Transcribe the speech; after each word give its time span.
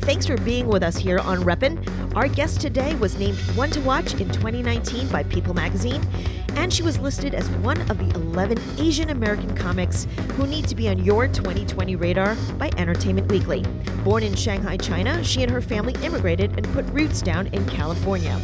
Thanks 0.00 0.26
for 0.26 0.36
being 0.38 0.66
with 0.68 0.82
us 0.82 0.96
here 0.96 1.18
on 1.18 1.38
Reppin'. 1.38 2.14
Our 2.16 2.28
guest 2.28 2.60
today 2.60 2.94
was 2.94 3.18
named 3.18 3.38
One 3.56 3.70
to 3.70 3.80
Watch 3.80 4.14
in 4.14 4.28
2019 4.30 5.08
by 5.08 5.22
People 5.24 5.54
magazine, 5.54 6.02
and 6.56 6.72
she 6.72 6.82
was 6.82 6.98
listed 6.98 7.34
as 7.34 7.48
one 7.50 7.80
of 7.90 7.98
the 7.98 8.14
11 8.14 8.58
Asian 8.78 9.10
American 9.10 9.54
comics 9.54 10.06
who 10.32 10.46
need 10.46 10.66
to 10.68 10.74
be 10.74 10.88
on 10.88 11.02
your 11.04 11.28
2020 11.28 11.96
radar 11.96 12.36
by 12.58 12.70
Entertainment 12.76 13.30
Weekly. 13.30 13.64
Born 14.04 14.22
in 14.22 14.34
Shanghai, 14.34 14.76
China, 14.76 15.22
she 15.22 15.42
and 15.42 15.50
her 15.50 15.62
family 15.62 15.94
immigrated 16.02 16.52
and 16.56 16.66
put 16.74 16.84
roots 16.86 17.20
down 17.20 17.48
in 17.48 17.66
California. 17.66 18.40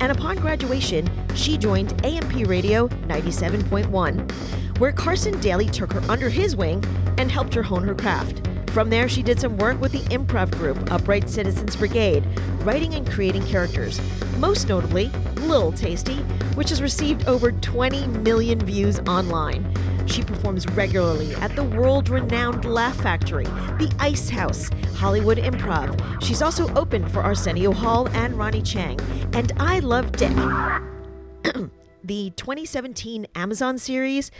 And 0.00 0.12
upon 0.12 0.36
graduation, 0.36 1.08
she 1.34 1.56
joined 1.56 2.04
AMP 2.04 2.48
Radio 2.48 2.88
97.1, 2.88 4.78
where 4.78 4.92
Carson 4.92 5.38
Daly 5.40 5.68
took 5.68 5.92
her 5.92 6.02
under 6.10 6.28
his 6.28 6.56
wing 6.56 6.84
and 7.18 7.30
helped 7.30 7.54
her 7.54 7.62
hone 7.62 7.84
her 7.84 7.94
craft. 7.94 8.42
From 8.74 8.90
there, 8.90 9.08
she 9.08 9.22
did 9.22 9.38
some 9.38 9.56
work 9.58 9.80
with 9.80 9.92
the 9.92 10.00
improv 10.12 10.50
group 10.50 10.90
Upright 10.90 11.30
Citizens 11.30 11.76
Brigade, 11.76 12.26
writing 12.62 12.94
and 12.94 13.08
creating 13.08 13.46
characters. 13.46 14.00
Most 14.38 14.68
notably, 14.68 15.10
Little 15.36 15.70
Tasty, 15.70 16.16
which 16.56 16.70
has 16.70 16.82
received 16.82 17.28
over 17.28 17.52
20 17.52 18.08
million 18.08 18.58
views 18.58 18.98
online. 19.06 19.64
She 20.08 20.24
performs 20.24 20.66
regularly 20.70 21.36
at 21.36 21.54
the 21.54 21.62
world 21.62 22.08
renowned 22.08 22.64
Laugh 22.64 22.96
Factory, 22.96 23.44
the 23.44 23.94
Ice 24.00 24.28
House, 24.28 24.70
Hollywood 24.96 25.38
Improv. 25.38 26.20
She's 26.20 26.42
also 26.42 26.68
opened 26.74 27.12
for 27.12 27.22
Arsenio 27.22 27.70
Hall 27.70 28.08
and 28.08 28.36
Ronny 28.36 28.60
Chieng. 28.60 29.00
And 29.36 29.52
I 29.56 29.78
Love 29.78 30.10
Dick. 30.10 30.34
the 32.02 32.32
2017 32.34 33.28
Amazon 33.36 33.78
series 33.78 34.32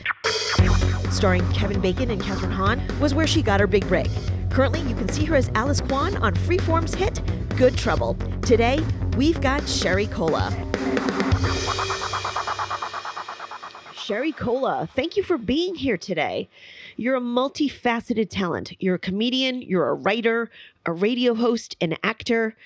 starring 1.15 1.49
Kevin 1.53 1.81
Bacon 1.81 2.11
and 2.11 2.21
Kathryn 2.21 2.53
Hahn, 2.53 2.83
was 3.01 3.15
where 3.15 3.27
she 3.27 3.41
got 3.41 3.61
her 3.61 3.67
big 3.67 3.87
break. 3.89 4.11
Currently, 4.51 4.81
you 4.83 4.95
can 4.95 5.09
see 5.09 5.25
her 5.25 5.37
as 5.37 5.51
Alice 5.55 5.81
Kwan 5.81 6.17
on 6.19 6.35
Freeform's 6.35 6.95
hit 6.95 7.23
Good 7.57 7.77
Trouble. 7.77 8.15
Today, 8.43 8.81
we've 9.17 9.41
got 9.41 9.67
Sherry 9.69 10.09
Cola. 10.09 10.53
Sherry 13.95 14.33
Cola, 14.33 14.87
thank 14.95 15.17
you 15.17 15.23
for 15.23 15.39
being 15.39 15.77
here 15.77 15.97
today. 15.97 16.51
You're 16.97 17.17
a 17.17 17.21
multifaceted 17.21 18.29
talent. 18.29 18.73
You're 18.79 18.97
a 18.97 18.99
comedian, 18.99 19.63
you're 19.63 19.89
a 19.89 19.95
writer, 19.95 20.51
a 20.87 20.93
radio 20.93 21.35
host, 21.35 21.77
an 21.81 21.97
actor. 22.03 22.57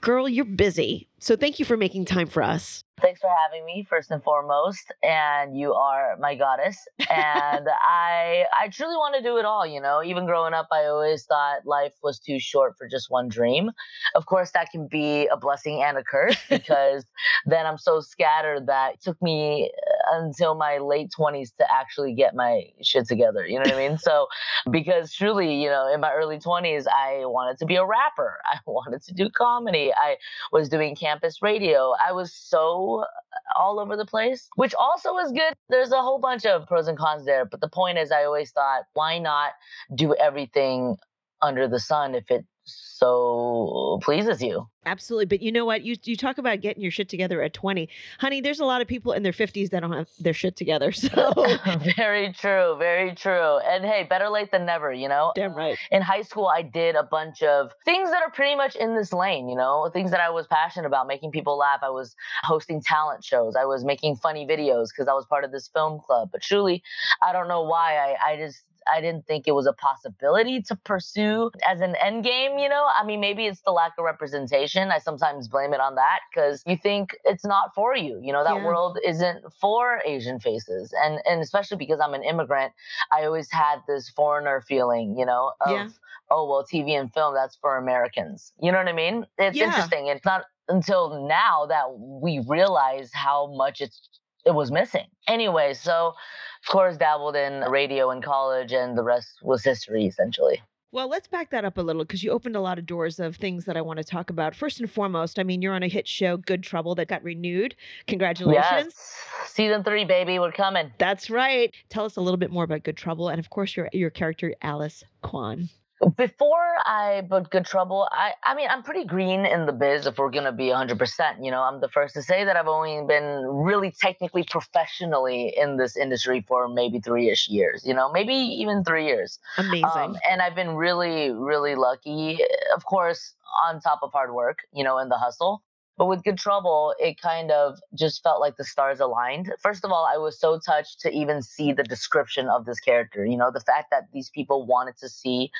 Girl, 0.00 0.28
you're 0.28 0.44
busy. 0.44 1.08
So 1.18 1.34
thank 1.34 1.58
you 1.58 1.64
for 1.64 1.76
making 1.76 2.04
time 2.04 2.28
for 2.28 2.42
us. 2.42 2.84
Thanks 3.00 3.20
for 3.20 3.28
having 3.44 3.66
me, 3.66 3.86
first 3.88 4.10
and 4.10 4.22
foremost. 4.22 4.90
And 5.02 5.58
you 5.58 5.74
are 5.74 6.16
my 6.18 6.34
goddess. 6.34 6.78
And 7.10 7.66
I 7.82 8.44
I 8.58 8.68
truly 8.68 8.96
want 8.96 9.16
to 9.16 9.22
do 9.22 9.36
it 9.36 9.44
all, 9.44 9.66
you 9.66 9.80
know. 9.80 10.02
Even 10.02 10.24
growing 10.24 10.54
up, 10.54 10.68
I 10.72 10.86
always 10.86 11.24
thought 11.24 11.66
life 11.66 11.92
was 12.02 12.18
too 12.18 12.38
short 12.38 12.74
for 12.78 12.88
just 12.88 13.10
one 13.10 13.28
dream. 13.28 13.70
Of 14.14 14.26
course, 14.26 14.50
that 14.52 14.70
can 14.70 14.88
be 14.88 15.26
a 15.26 15.36
blessing 15.36 15.82
and 15.82 15.98
a 15.98 16.02
curse 16.02 16.38
because 16.48 17.04
then 17.44 17.66
I'm 17.66 17.76
so 17.76 18.00
scattered 18.00 18.66
that 18.66 18.94
it 18.94 19.02
took 19.02 19.20
me 19.20 19.70
uh, 19.86 20.22
until 20.22 20.54
my 20.54 20.78
late 20.78 21.10
20s 21.18 21.54
to 21.56 21.66
actually 21.70 22.14
get 22.14 22.34
my 22.34 22.62
shit 22.82 23.06
together. 23.08 23.46
You 23.46 23.54
know 23.54 23.70
what 23.70 23.74
I 23.74 23.88
mean? 23.88 23.98
So 24.06 24.28
because 24.70 25.12
truly, 25.12 25.60
you 25.60 25.68
know, 25.68 25.92
in 25.92 26.00
my 26.00 26.12
early 26.12 26.38
20s, 26.38 26.84
I 26.86 27.24
wanted 27.24 27.55
to 27.58 27.66
be 27.66 27.76
a 27.76 27.84
rapper. 27.84 28.38
I 28.52 28.58
wanted 28.66 29.02
to 29.02 29.14
do 29.14 29.30
comedy. 29.30 29.92
I 29.94 30.16
was 30.52 30.68
doing 30.68 30.96
campus 30.96 31.42
radio. 31.42 31.94
I 32.04 32.12
was 32.12 32.32
so 32.32 33.04
uh, 33.04 33.58
all 33.58 33.78
over 33.80 33.96
the 33.96 34.06
place, 34.06 34.48
which 34.56 34.74
also 34.74 35.12
was 35.12 35.32
good. 35.32 35.54
There's 35.68 35.92
a 35.92 36.02
whole 36.02 36.18
bunch 36.18 36.46
of 36.46 36.66
pros 36.66 36.88
and 36.88 36.98
cons 36.98 37.24
there. 37.24 37.44
But 37.44 37.60
the 37.60 37.68
point 37.68 37.98
is, 37.98 38.12
I 38.12 38.24
always 38.24 38.50
thought, 38.50 38.84
why 38.94 39.18
not 39.18 39.52
do 39.94 40.14
everything 40.14 40.96
under 41.42 41.68
the 41.68 41.80
sun 41.80 42.14
if 42.14 42.30
it 42.30 42.44
so 42.66 44.00
pleases 44.02 44.42
you? 44.42 44.68
Absolutely. 44.86 45.26
But 45.26 45.42
you 45.42 45.50
know 45.52 45.64
what? 45.64 45.82
You 45.82 45.96
you 46.04 46.16
talk 46.16 46.38
about 46.38 46.60
getting 46.60 46.82
your 46.82 46.90
shit 46.90 47.08
together 47.08 47.42
at 47.42 47.52
20. 47.52 47.88
Honey, 48.20 48.40
there's 48.40 48.60
a 48.60 48.64
lot 48.64 48.80
of 48.80 48.88
people 48.88 49.12
in 49.12 49.22
their 49.22 49.32
50s 49.32 49.70
that 49.70 49.80
don't 49.80 49.92
have 49.92 50.08
their 50.18 50.32
shit 50.32 50.56
together. 50.56 50.92
So 51.06 51.32
very 51.96 52.32
true, 52.32 52.74
very 52.78 53.14
true. 53.14 53.58
And 53.58 53.84
hey, 53.84 54.06
better 54.08 54.28
late 54.28 54.50
than 54.50 54.66
never, 54.66 54.92
you 54.92 55.08
know? 55.08 55.32
Damn 55.36 55.54
right. 55.54 55.78
In 55.92 56.02
high 56.02 56.22
school, 56.22 56.46
I 56.46 56.62
did 56.62 56.96
a 56.96 57.04
bunch 57.04 57.42
of 57.42 57.70
things 57.84 58.10
that 58.10 58.22
are 58.22 58.30
pretty 58.30 58.56
much 58.56 58.74
in 58.74 58.96
this 58.96 59.12
lane, 59.12 59.48
you 59.48 59.56
know, 59.56 59.88
things 59.92 60.10
that 60.10 60.20
I 60.20 60.30
was 60.30 60.46
passionate 60.48 60.86
about, 60.86 61.06
making 61.06 61.30
people 61.30 61.56
laugh. 61.56 61.80
I 61.82 61.90
was 61.90 62.16
hosting 62.42 62.82
talent 62.82 63.24
shows. 63.24 63.54
I 63.54 63.66
was 63.66 63.84
making 63.84 64.16
funny 64.16 64.46
videos 64.46 64.88
because 64.88 65.06
I 65.08 65.12
was 65.12 65.26
part 65.26 65.44
of 65.44 65.52
this 65.52 65.68
film 65.68 66.00
club. 66.00 66.30
But 66.32 66.42
truly, 66.42 66.82
I 67.22 67.32
don't 67.32 67.46
know 67.46 67.62
why 67.62 67.96
I, 67.96 68.32
I 68.32 68.36
just 68.36 68.62
I 68.92 69.00
didn't 69.00 69.26
think 69.26 69.46
it 69.46 69.52
was 69.52 69.66
a 69.66 69.72
possibility 69.72 70.62
to 70.62 70.76
pursue 70.76 71.50
as 71.68 71.80
an 71.80 71.96
end 71.96 72.24
game, 72.24 72.58
you 72.58 72.68
know? 72.68 72.88
I 72.98 73.04
mean, 73.04 73.20
maybe 73.20 73.46
it's 73.46 73.60
the 73.62 73.70
lack 73.72 73.92
of 73.98 74.04
representation. 74.04 74.90
I 74.90 74.98
sometimes 74.98 75.48
blame 75.48 75.72
it 75.72 75.80
on 75.80 75.94
that 75.96 76.20
because 76.32 76.62
you 76.66 76.76
think 76.76 77.16
it's 77.24 77.44
not 77.44 77.74
for 77.74 77.96
you. 77.96 78.20
You 78.22 78.32
know, 78.32 78.44
that 78.44 78.56
yeah. 78.56 78.64
world 78.64 78.98
isn't 79.04 79.44
for 79.60 80.00
Asian 80.04 80.40
faces. 80.40 80.92
And 81.02 81.20
and 81.28 81.40
especially 81.40 81.76
because 81.76 82.00
I'm 82.00 82.14
an 82.14 82.22
immigrant, 82.22 82.72
I 83.12 83.24
always 83.24 83.50
had 83.50 83.80
this 83.86 84.08
foreigner 84.08 84.60
feeling, 84.60 85.16
you 85.18 85.26
know, 85.26 85.52
of 85.60 85.72
yeah. 85.72 85.88
oh 86.30 86.48
well, 86.48 86.64
TV 86.64 86.98
and 86.98 87.12
film, 87.12 87.34
that's 87.34 87.56
for 87.56 87.76
Americans. 87.76 88.52
You 88.60 88.72
know 88.72 88.78
what 88.78 88.88
I 88.88 88.92
mean? 88.92 89.26
It's 89.38 89.56
yeah. 89.56 89.66
interesting. 89.66 90.08
It's 90.08 90.24
not 90.24 90.44
until 90.68 91.26
now 91.26 91.66
that 91.66 91.98
we 91.98 92.44
realize 92.46 93.10
how 93.12 93.52
much 93.54 93.80
it's 93.80 94.08
it 94.46 94.54
was 94.54 94.70
missing. 94.70 95.06
Anyway, 95.26 95.74
so 95.74 96.14
of 96.62 96.70
course 96.70 96.96
dabbled 96.96 97.36
in 97.36 97.60
radio 97.70 98.10
in 98.10 98.22
college 98.22 98.72
and 98.72 98.96
the 98.96 99.02
rest 99.02 99.38
was 99.42 99.62
history 99.64 100.06
essentially. 100.06 100.62
Well, 100.92 101.08
let's 101.08 101.28
back 101.28 101.50
that 101.50 101.64
up 101.64 101.76
a 101.76 101.82
little 101.82 102.04
because 102.04 102.22
you 102.22 102.30
opened 102.30 102.56
a 102.56 102.60
lot 102.60 102.78
of 102.78 102.86
doors 102.86 103.20
of 103.20 103.36
things 103.36 103.66
that 103.66 103.76
I 103.76 103.82
want 103.82 103.98
to 103.98 104.04
talk 104.04 104.30
about. 104.30 104.54
First 104.54 104.80
and 104.80 104.90
foremost, 104.90 105.38
I 105.38 105.42
mean, 105.42 105.60
you're 105.60 105.74
on 105.74 105.82
a 105.82 105.88
hit 105.88 106.08
show, 106.08 106.38
Good 106.38 106.62
Trouble, 106.62 106.94
that 106.94 107.08
got 107.08 107.22
renewed. 107.22 107.74
Congratulations. 108.06 108.94
Yes. 108.96 109.24
Season 109.46 109.84
three, 109.84 110.06
baby. 110.06 110.38
We're 110.38 110.52
coming. 110.52 110.90
That's 110.96 111.28
right. 111.28 111.74
Tell 111.90 112.06
us 112.06 112.16
a 112.16 112.22
little 112.22 112.38
bit 112.38 112.50
more 112.50 112.64
about 112.64 112.84
Good 112.84 112.96
Trouble 112.96 113.28
and, 113.28 113.38
of 113.38 113.50
course, 113.50 113.76
your, 113.76 113.90
your 113.92 114.10
character, 114.10 114.54
Alice 114.62 115.04
Kwan. 115.22 115.68
Before 116.16 116.74
I 116.84 117.22
booked 117.28 117.50
Good 117.50 117.64
Trouble, 117.64 118.08
I 118.12 118.32
I 118.44 118.54
mean 118.54 118.68
I'm 118.70 118.82
pretty 118.82 119.04
green 119.04 119.46
in 119.46 119.66
the 119.66 119.72
biz 119.72 120.06
if 120.06 120.18
we're 120.18 120.30
gonna 120.30 120.52
be 120.52 120.68
100. 120.68 120.98
percent 120.98 121.42
You 121.42 121.50
know, 121.50 121.62
I'm 121.62 121.80
the 121.80 121.88
first 121.88 122.14
to 122.14 122.22
say 122.22 122.44
that 122.44 122.56
I've 122.56 122.68
only 122.68 123.04
been 123.06 123.44
really 123.46 123.90
technically 123.90 124.44
professionally 124.44 125.54
in 125.56 125.76
this 125.76 125.96
industry 125.96 126.44
for 126.46 126.68
maybe 126.68 127.00
three 127.00 127.30
ish 127.30 127.48
years. 127.48 127.82
You 127.86 127.94
know, 127.94 128.10
maybe 128.12 128.34
even 128.34 128.84
three 128.84 129.06
years. 129.06 129.38
Amazing. 129.56 129.84
Um, 129.84 130.16
and 130.28 130.42
I've 130.42 130.54
been 130.54 130.70
really 130.76 131.30
really 131.30 131.74
lucky. 131.74 132.38
Of 132.74 132.84
course, 132.84 133.34
on 133.66 133.80
top 133.80 134.00
of 134.02 134.12
hard 134.12 134.32
work, 134.32 134.58
you 134.72 134.84
know, 134.84 134.98
in 134.98 135.08
the 135.08 135.18
hustle. 135.18 135.62
But 135.98 136.06
with 136.06 136.24
Good 136.24 136.36
Trouble, 136.36 136.94
it 136.98 137.20
kind 137.20 137.50
of 137.50 137.78
just 137.94 138.22
felt 138.22 138.40
like 138.40 138.56
the 138.56 138.64
stars 138.64 139.00
aligned. 139.00 139.52
First 139.60 139.84
of 139.84 139.90
all, 139.90 140.06
I 140.12 140.18
was 140.18 140.38
so 140.38 140.58
touched 140.58 141.00
to 141.00 141.10
even 141.10 141.40
see 141.40 141.72
the 141.72 141.82
description 141.82 142.48
of 142.48 142.66
this 142.66 142.80
character. 142.80 143.24
You 143.24 143.36
know, 143.38 143.50
the 143.50 143.60
fact 143.60 143.90
that 143.90 144.08
these 144.12 144.28
people 144.30 144.66
wanted 144.66 144.98
to 144.98 145.08
see 145.08 145.50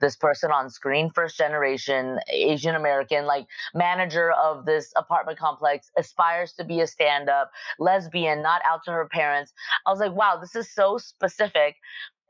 this 0.00 0.16
person 0.16 0.50
on 0.50 0.68
screen, 0.68 1.10
first 1.10 1.38
generation 1.38 2.18
Asian 2.28 2.74
American, 2.74 3.26
like 3.26 3.46
manager 3.74 4.32
of 4.32 4.66
this 4.66 4.92
apartment 4.96 5.38
complex, 5.38 5.90
aspires 5.96 6.52
to 6.54 6.64
be 6.64 6.80
a 6.80 6.86
stand 6.86 7.28
up, 7.28 7.50
lesbian, 7.78 8.42
not 8.42 8.60
out 8.66 8.80
to 8.84 8.90
her 8.90 9.08
parents. 9.08 9.52
I 9.86 9.90
was 9.90 10.00
like, 10.00 10.12
wow, 10.14 10.38
this 10.40 10.56
is 10.56 10.68
so 10.68 10.98
specific 10.98 11.76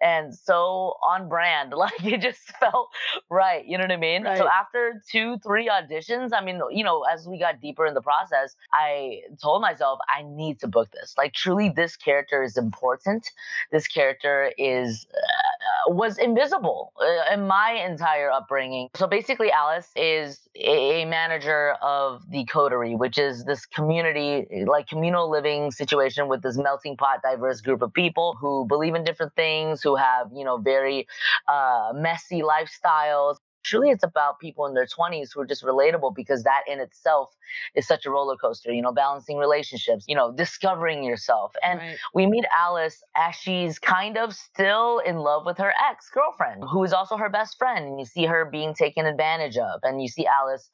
and 0.04 0.34
so 0.34 0.96
on 1.02 1.28
brand. 1.28 1.72
Like 1.84 2.04
it 2.04 2.22
just 2.22 2.40
felt 2.60 2.88
right. 3.28 3.64
You 3.66 3.76
know 3.76 3.84
what 3.84 3.92
I 3.92 3.98
mean? 3.98 4.24
Right. 4.24 4.38
So 4.38 4.48
after 4.48 5.02
two, 5.10 5.36
three 5.38 5.68
auditions, 5.68 6.30
I 6.32 6.42
mean, 6.42 6.60
you 6.70 6.82
know, 6.82 7.02
as 7.02 7.26
we 7.26 7.38
got 7.38 7.60
deeper 7.60 7.84
in 7.84 7.92
the 7.92 8.00
process, 8.00 8.56
I 8.72 9.20
told 9.42 9.60
myself, 9.60 9.98
I 10.08 10.22
need 10.22 10.60
to 10.60 10.68
book 10.68 10.90
this. 10.92 11.14
Like 11.18 11.34
truly, 11.34 11.68
this 11.68 11.96
character 11.96 12.42
is 12.42 12.56
important. 12.56 13.28
This 13.70 13.86
character 13.86 14.52
is 14.56 15.06
uh, 15.12 15.92
was 15.94 16.16
invisible 16.16 16.92
uh, 17.00 17.34
in 17.34 17.46
my 17.46 17.72
entire 17.72 18.30
upbringing. 18.30 18.88
So 18.94 19.06
basically, 19.06 19.50
Alice 19.50 19.90
is 19.94 20.40
a 20.56 21.04
manager 21.04 21.72
of 21.82 22.22
the 22.30 22.44
Coterie, 22.46 22.94
which 22.94 23.18
is 23.18 23.44
this 23.44 23.66
community, 23.66 24.64
like 24.66 24.86
communal 24.88 25.30
living 25.30 25.70
situation 25.70 26.28
with 26.28 26.42
this 26.42 26.56
melting 26.56 26.96
pot, 26.96 27.20
diverse 27.22 27.60
group 27.60 27.82
of 27.82 27.92
people 27.92 28.36
who 28.40 28.64
believe 28.66 28.94
in 28.94 29.04
different 29.04 29.34
things, 29.34 29.82
who 29.82 29.94
have, 29.96 30.29
you 30.35 30.44
know, 30.44 30.58
very 30.58 31.06
uh, 31.49 31.93
messy 31.94 32.43
lifestyles. 32.43 33.37
Truly, 33.64 33.88
it's 33.88 34.05
about 34.05 34.41
people 34.41 34.67
in 34.67 34.75
their 34.75 34.87
20s 34.87 35.31
who 35.35 35.41
are 35.41 35.46
just 35.46 35.64
relatable 35.64 36.14
because 36.14 36.43
that 36.43 36.62
in 36.70 36.81
itself 36.81 37.35
is 37.75 37.87
such 37.87 38.05
a 38.05 38.11
roller 38.11 38.37
coaster, 38.37 38.70
you 38.70 38.82
know, 38.82 38.93
balancing 38.93 39.38
relationships, 39.38 40.05
you 40.06 40.14
know, 40.14 40.32
discovering 40.32 41.02
yourself. 41.02 41.55
And 41.62 41.79
right. 41.79 41.96
we 42.12 42.26
meet 42.26 42.44
Alice 42.55 43.02
as 43.17 43.35
she's 43.35 43.79
kind 43.79 44.19
of 44.19 44.35
still 44.35 44.99
in 44.99 45.17
love 45.17 45.46
with 45.46 45.56
her 45.56 45.73
ex 45.91 46.11
girlfriend, 46.11 46.64
who 46.70 46.85
is 46.85 46.93
also 46.93 47.17
her 47.17 47.31
best 47.31 47.56
friend. 47.56 47.87
And 47.87 47.99
you 47.99 48.05
see 48.05 48.26
her 48.26 48.44
being 48.44 48.75
taken 48.75 49.06
advantage 49.06 49.56
of. 49.56 49.81
And 49.82 50.02
you 50.02 50.08
see 50.08 50.26
Alice 50.26 50.69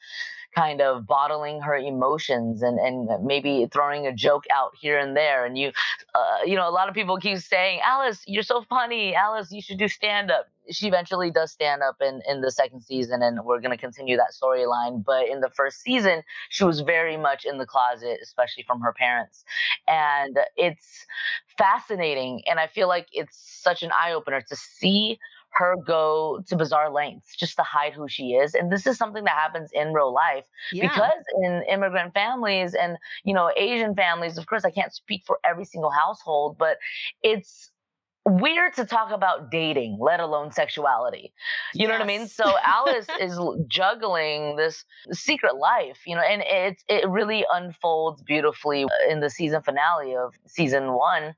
kind 0.55 0.81
of 0.81 1.07
bottling 1.07 1.61
her 1.61 1.77
emotions 1.77 2.63
and, 2.63 2.79
and 2.79 3.25
maybe 3.25 3.69
throwing 3.73 4.07
a 4.07 4.13
joke 4.13 4.45
out 4.53 4.73
here 4.81 4.99
and 4.99 5.17
there. 5.17 5.45
And 5.45 5.57
you, 5.57 5.73
uh, 6.15 6.39
you 6.45 6.57
know, 6.57 6.69
a 6.69 6.73
lot 6.73 6.89
of 6.89 6.95
people 6.95 7.17
keep 7.19 7.39
saying, 7.39 7.81
Alice, 7.85 8.23
you're 8.27 8.43
so 8.43 8.63
funny. 8.63 9.15
Alice, 9.15 9.53
you 9.53 9.63
should 9.63 9.79
do 9.79 9.89
stand 9.89 10.31
up. 10.31 10.49
She 10.71 10.87
eventually 10.87 11.31
does 11.31 11.51
stand 11.51 11.83
up 11.83 11.97
in, 12.01 12.21
in 12.29 12.43
the 12.43 12.51
second 12.51 12.83
season, 12.83 13.23
and 13.23 13.45
we're 13.45 13.61
going 13.61 13.77
to 13.77 13.77
continue 13.77 14.17
that 14.17 14.33
storyline. 14.41 15.05
But 15.05 15.29
in 15.29 15.41
the 15.41 15.51
first 15.51 15.81
season, 15.81 16.23
she 16.49 16.65
was 16.65 16.81
very 16.81 17.17
much 17.17 17.45
in 17.45 17.59
the 17.59 17.67
closet, 17.67 18.19
especially 18.23 18.65
from 18.65 18.81
her 18.81 18.93
parents. 18.93 19.45
And 19.89 20.39
it's 20.57 21.07
fascinating. 21.59 22.43
And 22.47 22.61
I 22.61 22.67
feel 22.67 22.89
like 22.89 23.09
it's 23.13 23.37
such 23.37 23.83
an 23.83 23.91
eye 23.93 24.13
opener 24.13 24.41
to 24.43 24.57
see 24.57 25.19
her 25.53 25.77
go 25.87 26.43
to 26.47 26.57
bizarre 26.57 26.91
lengths 26.91 27.37
just 27.37 27.57
to 27.57 27.63
hide 27.63 27.93
who 27.93 28.09
she 28.09 28.33
is. 28.35 28.55
And 28.55 28.73
this 28.73 28.87
is 28.87 28.97
something 28.97 29.25
that 29.25 29.35
happens 29.35 29.71
in 29.73 29.93
real 29.93 30.13
life 30.13 30.47
yeah. 30.73 30.89
because 30.89 31.23
in 31.43 31.63
immigrant 31.69 32.15
families 32.15 32.75
and, 32.75 32.97
you 33.25 33.35
know, 33.35 33.51
Asian 33.57 33.95
families, 33.95 34.39
of 34.39 34.47
course, 34.47 34.65
I 34.65 34.71
can't 34.71 34.93
speak 34.93 35.23
for 35.27 35.39
every 35.45 35.65
single 35.65 35.91
household, 35.91 36.57
but 36.59 36.79
it's 37.23 37.71
weird 38.27 38.75
to 38.75 38.85
talk 38.85 39.11
about 39.11 39.51
dating, 39.51 39.99
let 40.01 40.21
alone 40.21 40.53
sexuality. 40.53 41.33
You 41.75 41.83
yes. 41.83 41.89
know 41.89 41.95
what 41.95 42.03
I 42.03 42.07
mean? 42.07 42.27
So 42.29 42.55
Alice 42.65 43.07
is 43.21 43.39
juggling 43.67 44.57
this 44.57 44.85
secret 45.13 45.57
life, 45.57 46.01
you 46.07 46.15
know, 46.15 46.23
and 46.23 46.43
it 46.47 46.83
it 46.89 47.09
really 47.09 47.45
unfolds 47.53 48.23
beautifully 48.23 48.85
uh, 48.85 48.89
in 49.11 49.21
the 49.21 49.31
season 49.31 49.63
finale 49.63 50.15
of 50.15 50.35
season 50.47 50.93
1 50.93 51.35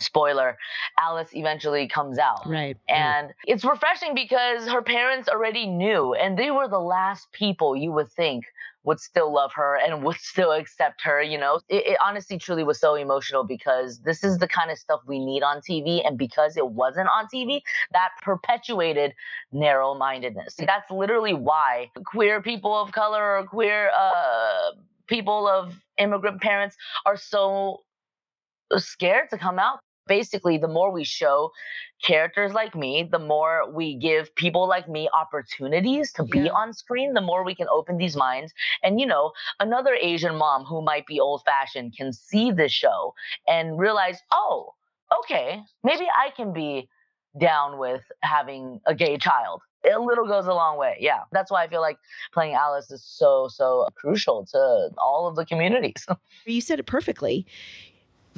spoiler 0.00 0.56
alice 0.98 1.30
eventually 1.32 1.88
comes 1.88 2.18
out. 2.18 2.46
Right 2.46 2.76
and 2.88 3.28
right. 3.28 3.34
it's 3.46 3.64
refreshing 3.64 4.14
because 4.14 4.66
her 4.68 4.82
parents 4.82 5.28
already 5.28 5.66
knew 5.66 6.14
and 6.14 6.38
they 6.38 6.50
were 6.50 6.68
the 6.68 6.80
last 6.80 7.30
people 7.32 7.76
you 7.76 7.92
would 7.92 8.10
think 8.10 8.44
would 8.84 8.98
still 8.98 9.30
love 9.30 9.52
her 9.54 9.76
and 9.76 10.02
would 10.02 10.16
still 10.20 10.52
accept 10.52 11.02
her 11.02 11.22
you 11.22 11.38
know? 11.38 11.60
It, 11.68 11.86
it 11.86 11.98
honestly 12.04 12.38
truly 12.38 12.64
was 12.64 12.80
so 12.80 12.94
emotional 12.94 13.44
because 13.44 14.00
this 14.00 14.24
is 14.24 14.38
the 14.38 14.48
kind 14.48 14.70
of 14.70 14.78
stuff 14.78 15.00
we 15.06 15.24
need 15.24 15.42
on 15.42 15.60
tv 15.60 16.06
and 16.06 16.18
because 16.18 16.56
it 16.56 16.68
wasn't 16.68 17.08
on 17.08 17.26
tv 17.32 17.60
that 17.92 18.10
perpetuated 18.22 19.14
narrow-mindedness. 19.52 20.56
That's 20.58 20.90
literally 20.90 21.34
why 21.34 21.90
queer 22.04 22.42
people 22.42 22.74
of 22.74 22.92
color 22.92 23.38
or 23.38 23.46
queer 23.46 23.90
uh, 23.98 24.72
people 25.06 25.48
of 25.48 25.74
immigrant 25.98 26.40
parents 26.40 26.76
are 27.04 27.16
so 27.16 27.80
scared 28.76 29.28
to 29.30 29.38
come 29.38 29.58
out 29.58 29.80
basically 30.10 30.58
the 30.58 30.68
more 30.68 30.90
we 30.90 31.04
show 31.04 31.52
characters 32.02 32.52
like 32.52 32.74
me, 32.74 33.08
the 33.10 33.18
more 33.18 33.70
we 33.70 33.94
give 33.94 34.34
people 34.34 34.66
like 34.66 34.88
me 34.88 35.08
opportunities 35.14 36.12
to 36.14 36.24
be 36.24 36.50
on 36.50 36.74
screen, 36.74 37.14
the 37.14 37.20
more 37.20 37.44
we 37.44 37.54
can 37.54 37.68
open 37.68 37.96
these 37.96 38.16
minds. 38.16 38.52
And, 38.82 38.98
you 38.98 39.06
know, 39.06 39.30
another 39.60 39.94
Asian 39.94 40.34
mom 40.36 40.64
who 40.64 40.82
might 40.82 41.06
be 41.06 41.20
old 41.20 41.42
fashioned 41.44 41.96
can 41.96 42.12
see 42.12 42.50
this 42.50 42.72
show 42.72 43.14
and 43.46 43.78
realize, 43.78 44.18
oh, 44.32 44.74
okay, 45.20 45.62
maybe 45.84 46.06
I 46.12 46.30
can 46.30 46.52
be 46.52 46.88
down 47.40 47.78
with 47.78 48.02
having 48.22 48.80
a 48.86 48.94
gay 48.94 49.16
child. 49.16 49.62
A 49.94 50.00
little 50.00 50.26
goes 50.26 50.46
a 50.46 50.52
long 50.52 50.76
way. 50.76 50.96
Yeah. 50.98 51.20
That's 51.30 51.52
why 51.52 51.62
I 51.62 51.68
feel 51.68 51.80
like 51.80 51.98
playing 52.34 52.54
Alice 52.54 52.90
is 52.90 53.04
so, 53.04 53.46
so 53.48 53.86
crucial 53.94 54.44
to 54.46 54.90
all 54.98 55.28
of 55.28 55.36
the 55.36 55.46
communities. 55.46 56.04
you 56.46 56.60
said 56.60 56.80
it 56.80 56.86
perfectly. 56.86 57.46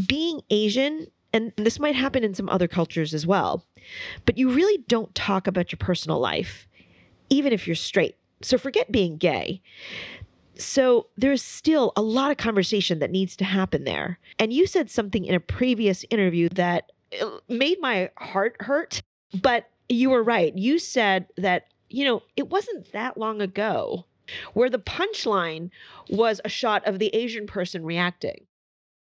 Being 0.06 0.42
Asian 0.50 1.06
and 1.32 1.52
this 1.56 1.78
might 1.78 1.94
happen 1.94 2.24
in 2.24 2.34
some 2.34 2.48
other 2.48 2.68
cultures 2.68 3.14
as 3.14 3.26
well, 3.26 3.64
but 4.24 4.38
you 4.38 4.50
really 4.50 4.82
don't 4.88 5.14
talk 5.14 5.46
about 5.46 5.72
your 5.72 5.78
personal 5.78 6.18
life, 6.18 6.66
even 7.30 7.52
if 7.52 7.66
you're 7.66 7.76
straight. 7.76 8.16
So 8.42 8.58
forget 8.58 8.92
being 8.92 9.16
gay. 9.16 9.62
So 10.56 11.06
there's 11.16 11.42
still 11.42 11.92
a 11.96 12.02
lot 12.02 12.30
of 12.30 12.36
conversation 12.36 12.98
that 12.98 13.10
needs 13.10 13.36
to 13.36 13.44
happen 13.44 13.84
there. 13.84 14.18
And 14.38 14.52
you 14.52 14.66
said 14.66 14.90
something 14.90 15.24
in 15.24 15.34
a 15.34 15.40
previous 15.40 16.04
interview 16.10 16.48
that 16.50 16.92
uh, 17.20 17.38
made 17.48 17.80
my 17.80 18.10
heart 18.18 18.56
hurt, 18.60 19.02
but 19.40 19.70
you 19.88 20.10
were 20.10 20.22
right. 20.22 20.56
You 20.56 20.78
said 20.78 21.26
that, 21.36 21.66
you 21.88 22.04
know, 22.04 22.22
it 22.36 22.50
wasn't 22.50 22.92
that 22.92 23.16
long 23.16 23.40
ago 23.40 24.04
where 24.54 24.70
the 24.70 24.78
punchline 24.78 25.70
was 26.10 26.40
a 26.44 26.48
shot 26.48 26.86
of 26.86 26.98
the 26.98 27.08
Asian 27.14 27.46
person 27.46 27.84
reacting. 27.84 28.46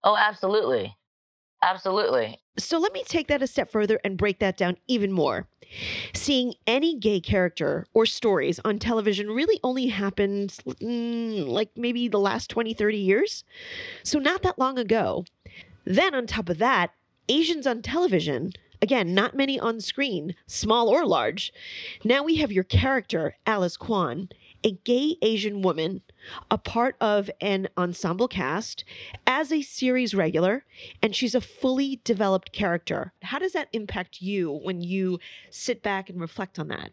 Oh, 0.03 0.17
absolutely. 0.17 0.95
Absolutely. 1.63 2.39
So 2.57 2.79
let 2.79 2.93
me 2.93 3.03
take 3.05 3.27
that 3.27 3.41
a 3.41 3.47
step 3.47 3.71
further 3.71 3.99
and 4.03 4.17
break 4.17 4.39
that 4.39 4.57
down 4.57 4.77
even 4.87 5.11
more. 5.11 5.47
Seeing 6.13 6.53
any 6.67 6.97
gay 6.97 7.19
character 7.19 7.85
or 7.93 8.05
stories 8.05 8.59
on 8.65 8.77
television 8.79 9.29
really 9.29 9.59
only 9.63 9.87
happened 9.87 10.51
mm, 10.65 11.47
like 11.47 11.69
maybe 11.75 12.07
the 12.07 12.19
last 12.19 12.49
20, 12.49 12.73
30 12.73 12.97
years. 12.97 13.43
So 14.03 14.19
not 14.19 14.41
that 14.41 14.59
long 14.59 14.77
ago. 14.77 15.23
Then 15.85 16.13
on 16.13 16.27
top 16.27 16.49
of 16.49 16.57
that, 16.57 16.91
Asians 17.29 17.65
on 17.65 17.81
television, 17.81 18.51
again, 18.81 19.13
not 19.13 19.35
many 19.35 19.59
on 19.59 19.79
screen, 19.79 20.35
small 20.47 20.89
or 20.89 21.05
large. 21.05 21.53
Now 22.03 22.23
we 22.23 22.35
have 22.37 22.51
your 22.51 22.63
character, 22.63 23.35
Alice 23.45 23.77
Kwan, 23.77 24.29
a 24.63 24.71
gay 24.71 25.15
Asian 25.21 25.61
woman, 25.61 26.01
a 26.49 26.57
part 26.57 26.95
of 27.01 27.29
an 27.41 27.67
ensemble 27.77 28.27
cast, 28.27 28.83
as 29.27 29.51
a 29.51 29.61
series 29.61 30.13
regular, 30.13 30.65
and 31.01 31.15
she's 31.15 31.35
a 31.35 31.41
fully 31.41 32.01
developed 32.03 32.51
character. 32.51 33.13
How 33.21 33.39
does 33.39 33.53
that 33.53 33.69
impact 33.73 34.21
you 34.21 34.51
when 34.63 34.81
you 34.81 35.19
sit 35.49 35.81
back 35.81 36.09
and 36.09 36.19
reflect 36.19 36.59
on 36.59 36.67
that? 36.69 36.91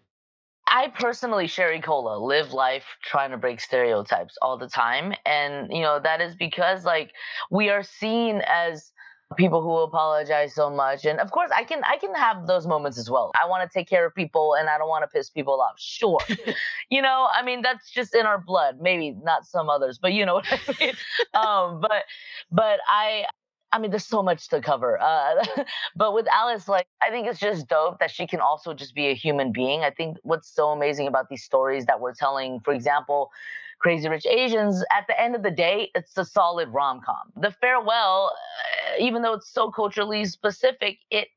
I 0.70 0.88
personally, 0.88 1.46
Sherry 1.46 1.80
Cola, 1.80 2.18
live 2.18 2.52
life 2.52 2.84
trying 3.02 3.30
to 3.30 3.38
break 3.38 3.58
stereotypes 3.58 4.36
all 4.42 4.58
the 4.58 4.68
time. 4.68 5.14
And, 5.24 5.72
you 5.72 5.80
know, 5.80 5.98
that 6.02 6.20
is 6.20 6.34
because, 6.34 6.84
like, 6.84 7.12
we 7.50 7.70
are 7.70 7.82
seen 7.82 8.42
as 8.46 8.92
people 9.36 9.60
who 9.60 9.76
apologize 9.78 10.54
so 10.54 10.70
much 10.70 11.04
and 11.04 11.20
of 11.20 11.30
course 11.30 11.50
i 11.54 11.62
can 11.62 11.82
i 11.84 11.96
can 11.98 12.14
have 12.14 12.46
those 12.46 12.66
moments 12.66 12.96
as 12.96 13.10
well 13.10 13.30
i 13.40 13.46
want 13.46 13.62
to 13.62 13.78
take 13.78 13.86
care 13.86 14.06
of 14.06 14.14
people 14.14 14.54
and 14.54 14.70
i 14.70 14.78
don't 14.78 14.88
want 14.88 15.02
to 15.02 15.08
piss 15.08 15.28
people 15.28 15.60
off 15.60 15.78
sure 15.78 16.18
you 16.90 17.02
know 17.02 17.28
i 17.34 17.42
mean 17.42 17.60
that's 17.60 17.90
just 17.90 18.14
in 18.14 18.24
our 18.24 18.38
blood 18.38 18.78
maybe 18.80 19.14
not 19.22 19.44
some 19.44 19.68
others 19.68 19.98
but 19.98 20.14
you 20.14 20.24
know 20.24 20.34
what 20.34 20.46
i 20.50 20.74
mean 20.80 20.94
um 21.34 21.80
but 21.80 22.04
but 22.50 22.80
i 22.88 23.24
I 23.70 23.78
mean, 23.78 23.90
there's 23.90 24.06
so 24.06 24.22
much 24.22 24.48
to 24.48 24.60
cover. 24.60 25.00
Uh, 25.00 25.44
but 25.96 26.14
with 26.14 26.26
Alice, 26.28 26.68
like, 26.68 26.86
I 27.02 27.10
think 27.10 27.26
it's 27.26 27.38
just 27.38 27.68
dope 27.68 27.98
that 27.98 28.10
she 28.10 28.26
can 28.26 28.40
also 28.40 28.72
just 28.72 28.94
be 28.94 29.08
a 29.08 29.14
human 29.14 29.52
being. 29.52 29.82
I 29.82 29.90
think 29.90 30.16
what's 30.22 30.48
so 30.48 30.68
amazing 30.68 31.06
about 31.06 31.28
these 31.28 31.44
stories 31.44 31.84
that 31.86 32.00
we're 32.00 32.14
telling, 32.14 32.60
for 32.60 32.72
example, 32.72 33.30
Crazy 33.78 34.08
Rich 34.08 34.26
Asians, 34.26 34.84
at 34.96 35.06
the 35.08 35.20
end 35.20 35.36
of 35.36 35.42
the 35.42 35.50
day, 35.50 35.90
it's 35.94 36.16
a 36.18 36.24
solid 36.24 36.68
rom 36.70 37.00
com. 37.04 37.32
The 37.36 37.52
Farewell, 37.52 38.32
uh, 38.34 39.02
even 39.02 39.22
though 39.22 39.34
it's 39.34 39.52
so 39.52 39.70
culturally 39.70 40.24
specific, 40.24 40.98
it 41.10 41.28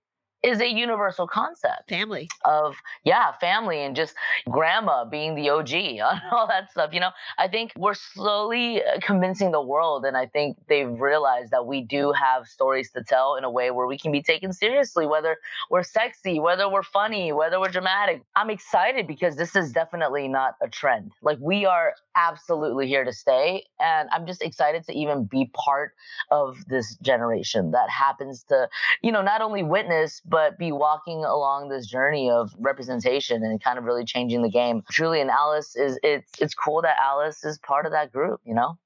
is 0.43 0.59
a 0.59 0.67
universal 0.67 1.27
concept. 1.27 1.89
Family. 1.89 2.27
Of, 2.45 2.75
yeah, 3.03 3.31
family 3.39 3.81
and 3.81 3.95
just 3.95 4.15
grandma 4.49 5.05
being 5.05 5.35
the 5.35 5.49
OG 5.49 5.73
and 5.73 6.01
all 6.31 6.47
that 6.47 6.71
stuff. 6.71 6.93
You 6.93 6.99
know, 6.99 7.11
I 7.37 7.47
think 7.47 7.73
we're 7.77 7.93
slowly 7.93 8.83
uh, 8.83 8.99
convincing 9.01 9.51
the 9.51 9.61
world, 9.61 10.05
and 10.05 10.17
I 10.17 10.25
think 10.25 10.57
they've 10.67 10.89
realized 10.89 11.51
that 11.51 11.65
we 11.65 11.81
do 11.81 12.11
have 12.13 12.47
stories 12.47 12.91
to 12.91 13.03
tell 13.03 13.35
in 13.35 13.43
a 13.43 13.51
way 13.51 13.71
where 13.71 13.87
we 13.87 13.97
can 13.97 14.11
be 14.11 14.21
taken 14.21 14.51
seriously, 14.53 15.05
whether 15.05 15.37
we're 15.69 15.83
sexy, 15.83 16.39
whether 16.39 16.69
we're 16.69 16.83
funny, 16.83 17.31
whether 17.31 17.59
we're 17.59 17.69
dramatic. 17.69 18.23
I'm 18.35 18.49
excited 18.49 19.07
because 19.07 19.35
this 19.35 19.55
is 19.55 19.71
definitely 19.71 20.27
not 20.27 20.55
a 20.61 20.67
trend. 20.67 21.11
Like, 21.21 21.37
we 21.39 21.65
are 21.65 21.93
absolutely 22.15 22.87
here 22.87 23.03
to 23.03 23.13
stay. 23.13 23.63
And 23.79 24.09
I'm 24.11 24.25
just 24.25 24.41
excited 24.41 24.85
to 24.85 24.93
even 24.93 25.25
be 25.25 25.49
part 25.53 25.93
of 26.29 26.57
this 26.67 26.95
generation 27.01 27.71
that 27.71 27.89
happens 27.89 28.43
to, 28.49 28.67
you 29.01 29.11
know, 29.11 29.21
not 29.21 29.41
only 29.41 29.63
witness, 29.63 30.21
but 30.31 30.57
be 30.57 30.71
walking 30.71 31.23
along 31.25 31.69
this 31.69 31.85
journey 31.85 32.31
of 32.31 32.51
representation 32.57 33.43
and 33.43 33.61
kind 33.61 33.77
of 33.77 33.83
really 33.83 34.05
changing 34.05 34.41
the 34.41 34.49
game. 34.49 34.81
Truly, 34.89 35.21
and 35.21 35.29
Alice 35.29 35.75
is 35.75 35.99
it's 36.01 36.31
it's 36.39 36.55
cool 36.55 36.81
that 36.81 36.97
Alice 36.99 37.43
is 37.43 37.59
part 37.59 37.85
of 37.85 37.91
that 37.91 38.11
group, 38.11 38.39
you 38.45 38.55
know? 38.55 38.79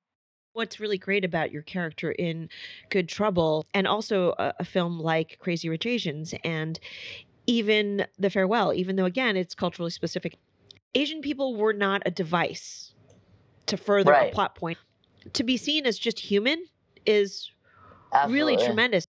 What's 0.53 0.79
really 0.79 0.97
great 0.97 1.23
about 1.23 1.51
your 1.51 1.61
character 1.61 2.11
in 2.11 2.49
Good 2.89 3.07
Trouble 3.07 3.65
and 3.73 3.85
also 3.85 4.33
a, 4.39 4.53
a 4.59 4.65
film 4.65 4.99
like 4.99 5.37
Crazy 5.39 5.69
Rich 5.69 5.85
Asians 5.85 6.33
and 6.43 6.79
even 7.45 8.07
The 8.17 8.29
Farewell, 8.29 8.73
even 8.73 8.95
though 8.95 9.05
again 9.05 9.37
it's 9.37 9.53
culturally 9.53 9.91
specific, 9.91 10.37
Asian 10.95 11.21
people 11.21 11.55
were 11.55 11.73
not 11.73 12.01
a 12.05 12.11
device 12.11 12.93
to 13.67 13.77
further 13.77 14.11
Right. 14.11 14.31
a 14.31 14.33
plot 14.33 14.55
point. 14.55 14.77
To 15.33 15.43
be 15.43 15.57
seen 15.57 15.85
as 15.85 15.99
just 15.99 16.19
human 16.19 16.65
is 17.05 17.51
really 18.27 18.55
tremendous. 18.65 19.07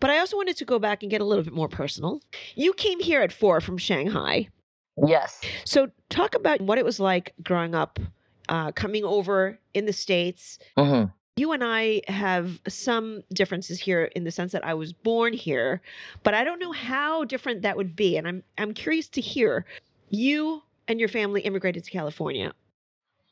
But 0.00 0.10
I 0.10 0.18
also 0.18 0.36
wanted 0.36 0.56
to 0.58 0.64
go 0.64 0.78
back 0.78 1.02
and 1.02 1.10
get 1.10 1.20
a 1.20 1.24
little 1.24 1.44
bit 1.44 1.52
more 1.54 1.68
personal. 1.68 2.20
You 2.54 2.72
came 2.72 3.00
here 3.00 3.20
at 3.22 3.32
four 3.32 3.60
from 3.60 3.78
Shanghai. 3.78 4.48
Yes. 5.06 5.40
So 5.64 5.88
talk 6.08 6.34
about 6.34 6.60
what 6.60 6.78
it 6.78 6.84
was 6.84 6.98
like 6.98 7.34
growing 7.42 7.74
up, 7.74 7.98
uh, 8.48 8.72
coming 8.72 9.04
over 9.04 9.58
in 9.74 9.86
the 9.86 9.92
States. 9.92 10.58
hmm 10.76 11.04
You 11.36 11.52
and 11.52 11.62
I 11.62 12.02
have 12.08 12.60
some 12.66 13.22
differences 13.32 13.78
here 13.78 14.04
in 14.16 14.24
the 14.24 14.30
sense 14.32 14.50
that 14.52 14.66
I 14.66 14.74
was 14.74 14.92
born 14.92 15.32
here, 15.32 15.80
but 16.24 16.34
I 16.34 16.42
don't 16.42 16.58
know 16.58 16.72
how 16.72 17.24
different 17.24 17.62
that 17.62 17.76
would 17.76 17.94
be. 17.94 18.16
And 18.16 18.26
I'm 18.26 18.42
I'm 18.58 18.74
curious 18.74 19.08
to 19.10 19.20
hear. 19.20 19.64
You 20.10 20.62
and 20.88 20.98
your 20.98 21.08
family 21.08 21.42
immigrated 21.42 21.84
to 21.84 21.90
California. 21.90 22.52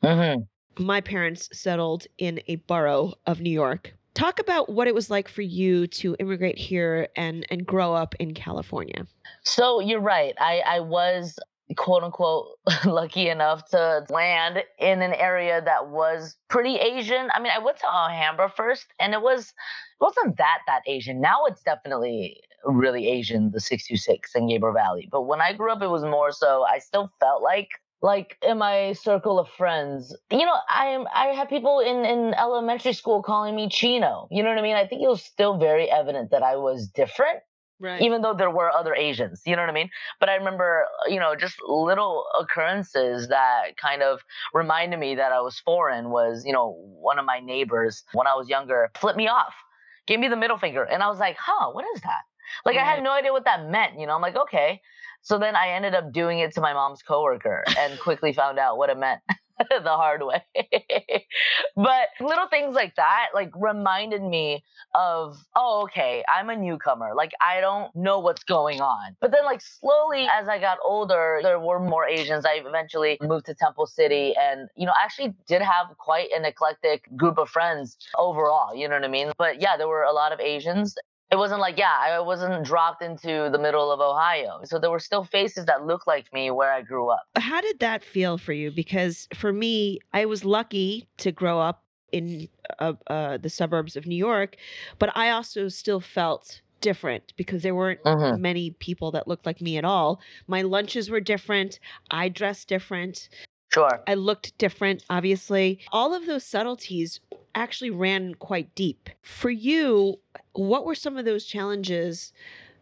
hmm 0.03 0.43
My 0.77 1.01
parents 1.01 1.49
settled 1.51 2.07
in 2.17 2.39
a 2.47 2.57
borough 2.57 3.15
of 3.25 3.41
New 3.41 3.49
York. 3.51 3.96
Talk 4.17 4.39
about 4.39 4.69
what 4.69 4.87
it 4.87 4.95
was 4.95 5.11
like 5.11 5.27
for 5.27 5.43
you 5.43 5.85
to 5.85 6.15
immigrate 6.19 6.57
here 6.57 7.07
and 7.15 7.45
and 7.51 7.63
grow 7.63 7.93
up 7.93 8.15
in 8.15 8.33
California. 8.33 9.05
So 9.43 9.79
you're 9.79 10.01
right. 10.01 10.33
I, 10.39 10.63
I 10.65 10.79
was 10.79 11.37
quote 11.75 12.01
unquote 12.01 12.57
lucky 12.85 13.29
enough 13.29 13.69
to 13.69 14.07
land 14.09 14.63
in 14.79 15.03
an 15.03 15.13
area 15.13 15.61
that 15.61 15.89
was 15.89 16.35
pretty 16.47 16.77
Asian. 16.77 17.29
I 17.31 17.39
mean, 17.39 17.51
I 17.55 17.59
went 17.59 17.77
to 17.77 17.85
Alhambra 17.85 18.49
first 18.49 18.87
and 18.99 19.13
it 19.13 19.21
was 19.21 19.49
it 19.49 20.01
wasn't 20.01 20.37
that 20.37 20.61
that 20.65 20.81
Asian. 20.87 21.21
Now 21.21 21.45
it's 21.45 21.61
definitely 21.61 22.41
really 22.65 23.07
Asian, 23.09 23.51
the 23.51 23.59
626 23.59 24.33
in 24.33 24.47
Gabriel 24.47 24.73
Valley. 24.73 25.07
But 25.11 25.27
when 25.27 25.41
I 25.41 25.53
grew 25.53 25.71
up 25.71 25.83
it 25.83 25.91
was 25.91 26.01
more 26.01 26.31
so 26.31 26.63
I 26.63 26.79
still 26.79 27.11
felt 27.19 27.43
like 27.43 27.69
like 28.01 28.37
in 28.41 28.57
my 28.57 28.93
circle 28.93 29.39
of 29.39 29.49
friends, 29.49 30.15
you 30.31 30.45
know, 30.45 30.55
I 30.69 30.87
am 30.87 31.07
I 31.13 31.27
had 31.27 31.49
people 31.49 31.79
in 31.79 32.05
in 32.05 32.33
elementary 32.33 32.93
school 32.93 33.23
calling 33.23 33.55
me 33.55 33.69
Chino. 33.69 34.27
You 34.31 34.43
know 34.43 34.49
what 34.49 34.57
I 34.59 34.61
mean? 34.61 34.75
I 34.75 34.87
think 34.87 35.01
it 35.01 35.07
was 35.07 35.23
still 35.23 35.57
very 35.57 35.89
evident 35.89 36.31
that 36.31 36.43
I 36.43 36.57
was 36.57 36.87
different 36.87 37.39
Right. 37.79 38.01
even 38.01 38.23
though 38.23 38.33
there 38.33 38.49
were 38.49 38.71
other 38.71 38.95
Asians, 38.95 39.43
you 39.45 39.55
know 39.55 39.61
what 39.61 39.69
I 39.69 39.73
mean? 39.73 39.89
But 40.19 40.29
I 40.29 40.35
remember, 40.35 40.85
uh, 41.05 41.09
you 41.09 41.19
know, 41.19 41.35
just 41.35 41.61
little 41.61 42.25
occurrences 42.39 43.27
that 43.27 43.77
kind 43.79 44.01
of 44.01 44.21
reminded 44.51 44.99
me 44.99 45.13
that 45.15 45.31
I 45.31 45.41
was 45.41 45.59
foreign 45.59 46.09
was, 46.09 46.43
you 46.43 46.53
know, 46.53 46.71
one 46.71 47.19
of 47.19 47.25
my 47.25 47.39
neighbors 47.39 48.03
when 48.13 48.25
I 48.25 48.33
was 48.33 48.49
younger 48.49 48.89
flipped 48.95 49.17
me 49.17 49.27
off, 49.27 49.53
gave 50.07 50.19
me 50.19 50.27
the 50.27 50.35
middle 50.35 50.57
finger. 50.57 50.83
And 50.83 51.03
I 51.03 51.07
was 51.07 51.19
like, 51.19 51.37
huh, 51.39 51.69
what 51.71 51.85
is 51.95 52.01
that? 52.01 52.23
Like 52.65 52.77
I 52.77 52.83
had 52.83 53.03
no 53.03 53.11
idea 53.11 53.31
what 53.31 53.45
that 53.45 53.69
meant, 53.69 53.99
you 53.99 54.07
know? 54.07 54.15
I'm 54.15 54.21
like, 54.21 54.35
okay. 54.35 54.81
So 55.21 55.37
then 55.37 55.55
I 55.55 55.69
ended 55.69 55.93
up 55.93 56.11
doing 56.11 56.39
it 56.39 56.53
to 56.55 56.61
my 56.61 56.73
mom's 56.73 57.01
coworker 57.01 57.63
and 57.77 57.99
quickly 57.99 58.33
found 58.33 58.59
out 58.59 58.77
what 58.77 58.89
it 58.89 58.97
meant 58.97 59.21
the 59.69 59.89
hard 59.89 60.21
way. 60.23 60.43
but 61.75 62.09
little 62.19 62.47
things 62.47 62.75
like 62.75 62.95
that 62.95 63.29
like 63.33 63.51
reminded 63.55 64.21
me 64.21 64.63
of 64.95 65.37
oh 65.55 65.83
okay 65.83 66.23
i'm 66.33 66.49
a 66.49 66.55
newcomer 66.55 67.13
like 67.15 67.31
i 67.41 67.59
don't 67.59 67.93
know 67.95 68.19
what's 68.19 68.43
going 68.43 68.81
on. 68.81 69.15
But 69.19 69.31
then 69.31 69.45
like 69.45 69.61
slowly 69.61 70.27
as 70.33 70.47
i 70.47 70.59
got 70.59 70.77
older 70.83 71.39
there 71.41 71.59
were 71.59 71.79
more 71.79 72.07
asians. 72.07 72.45
I 72.45 72.61
eventually 72.65 73.17
moved 73.21 73.47
to 73.47 73.55
temple 73.55 73.87
city 73.87 74.33
and 74.39 74.69
you 74.75 74.85
know 74.85 74.93
actually 75.01 75.33
did 75.47 75.61
have 75.61 75.87
quite 75.97 76.29
an 76.35 76.45
eclectic 76.45 77.03
group 77.15 77.37
of 77.37 77.49
friends 77.49 77.97
overall 78.17 78.75
you 78.75 78.87
know 78.87 78.95
what 78.95 79.03
i 79.03 79.07
mean? 79.07 79.31
But 79.37 79.61
yeah 79.61 79.77
there 79.77 79.87
were 79.87 80.03
a 80.03 80.13
lot 80.13 80.31
of 80.31 80.39
asians 80.39 80.95
it 81.31 81.35
wasn't 81.35 81.59
like 81.59 81.77
yeah 81.77 81.95
i 81.99 82.19
wasn't 82.19 82.63
dropped 82.65 83.01
into 83.01 83.49
the 83.51 83.57
middle 83.59 83.91
of 83.91 83.99
ohio 83.99 84.61
so 84.63 84.79
there 84.79 84.89
were 84.91 84.99
still 84.99 85.23
faces 85.23 85.65
that 85.65 85.85
looked 85.85 86.07
like 86.07 86.31
me 86.33 86.49
where 86.51 86.71
i 86.71 86.81
grew 86.81 87.09
up 87.09 87.23
How 87.35 87.61
did 87.61 87.79
that 87.79 88.03
feel 88.03 88.37
for 88.37 88.53
you? 88.53 88.71
Because 88.71 89.27
for 89.35 89.51
me, 89.53 89.99
I 90.13 90.25
was 90.25 90.43
lucky 90.43 91.07
to 91.17 91.31
grow 91.31 91.59
up 91.59 91.83
in 92.11 92.47
uh, 92.79 92.93
uh, 93.07 93.37
the 93.37 93.49
suburbs 93.49 93.95
of 93.95 94.05
New 94.07 94.15
York, 94.15 94.55
but 94.99 95.09
I 95.15 95.29
also 95.29 95.67
still 95.69 95.99
felt 95.99 96.61
different 96.81 97.33
because 97.37 97.61
there 97.63 97.75
weren't 97.75 98.01
Mhm. 98.03 98.39
many 98.39 98.71
people 98.71 99.11
that 99.11 99.27
looked 99.27 99.45
like 99.45 99.61
me 99.61 99.77
at 99.77 99.85
all. 99.85 100.19
My 100.47 100.61
lunches 100.61 101.09
were 101.09 101.19
different. 101.33 101.79
I 102.09 102.29
dressed 102.29 102.67
different. 102.67 103.29
sure 103.73 104.01
I 104.07 104.13
looked 104.15 104.57
different, 104.57 105.03
obviously. 105.09 105.79
All 105.91 106.13
of 106.13 106.25
those 106.25 106.45
subtleties 106.45 107.19
actually 107.57 107.89
ran 107.89 108.35
quite 108.35 108.73
deep. 108.75 109.09
For 109.21 109.49
you, 109.49 110.19
what 110.53 110.85
were 110.85 110.95
some 110.95 111.17
of 111.17 111.25
those 111.25 111.45
challenges 111.45 112.33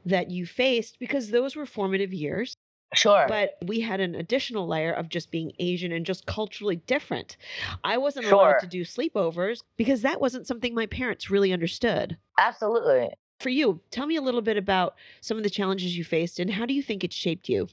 that 0.06 0.32
you 0.32 0.46
faced? 0.46 1.00
Because 1.00 1.32
those 1.32 1.56
were 1.56 1.66
formative 1.66 2.14
years 2.14 2.56
sure 2.94 3.28
but 3.28 3.58
we 3.66 3.82
had 3.82 4.00
an 4.02 4.16
additional 4.16 4.68
layer 4.68 4.94
of 4.94 5.10
just 5.10 5.32
being 5.32 5.54
Asian 5.60 5.92
and 5.92 6.06
just 6.06 6.26
culturally 6.28 6.78
different. 6.78 7.38
I 7.84 7.98
wasn't 7.98 8.28
Sure. 8.28 8.28
allowed 8.28 8.60
to 8.60 8.68
do 8.68 8.84
sleepovers 8.84 9.64
because 9.78 10.02
that 10.04 10.22
wasn't 10.22 10.48
something 10.48 10.74
my 10.76 10.86
parents 10.88 11.30
really 11.30 11.54
understood. 11.54 12.18
absolutely 12.38 13.10
For 13.40 13.48
you, 13.50 13.82
tell 13.92 14.08
me 14.08 14.18
a 14.18 14.22
little 14.22 14.42
bit 14.42 14.58
about 14.58 14.98
some 15.22 15.38
of 15.38 15.44
the 15.44 15.50
challenges 15.50 15.98
you 15.98 16.04
faced 16.04 16.38
and 16.40 16.52
how 16.52 16.66
do 16.66 16.74
you 16.74 16.82
think 16.84 17.02
it 17.04 17.14
shaped 17.14 17.48
you? 17.48 17.68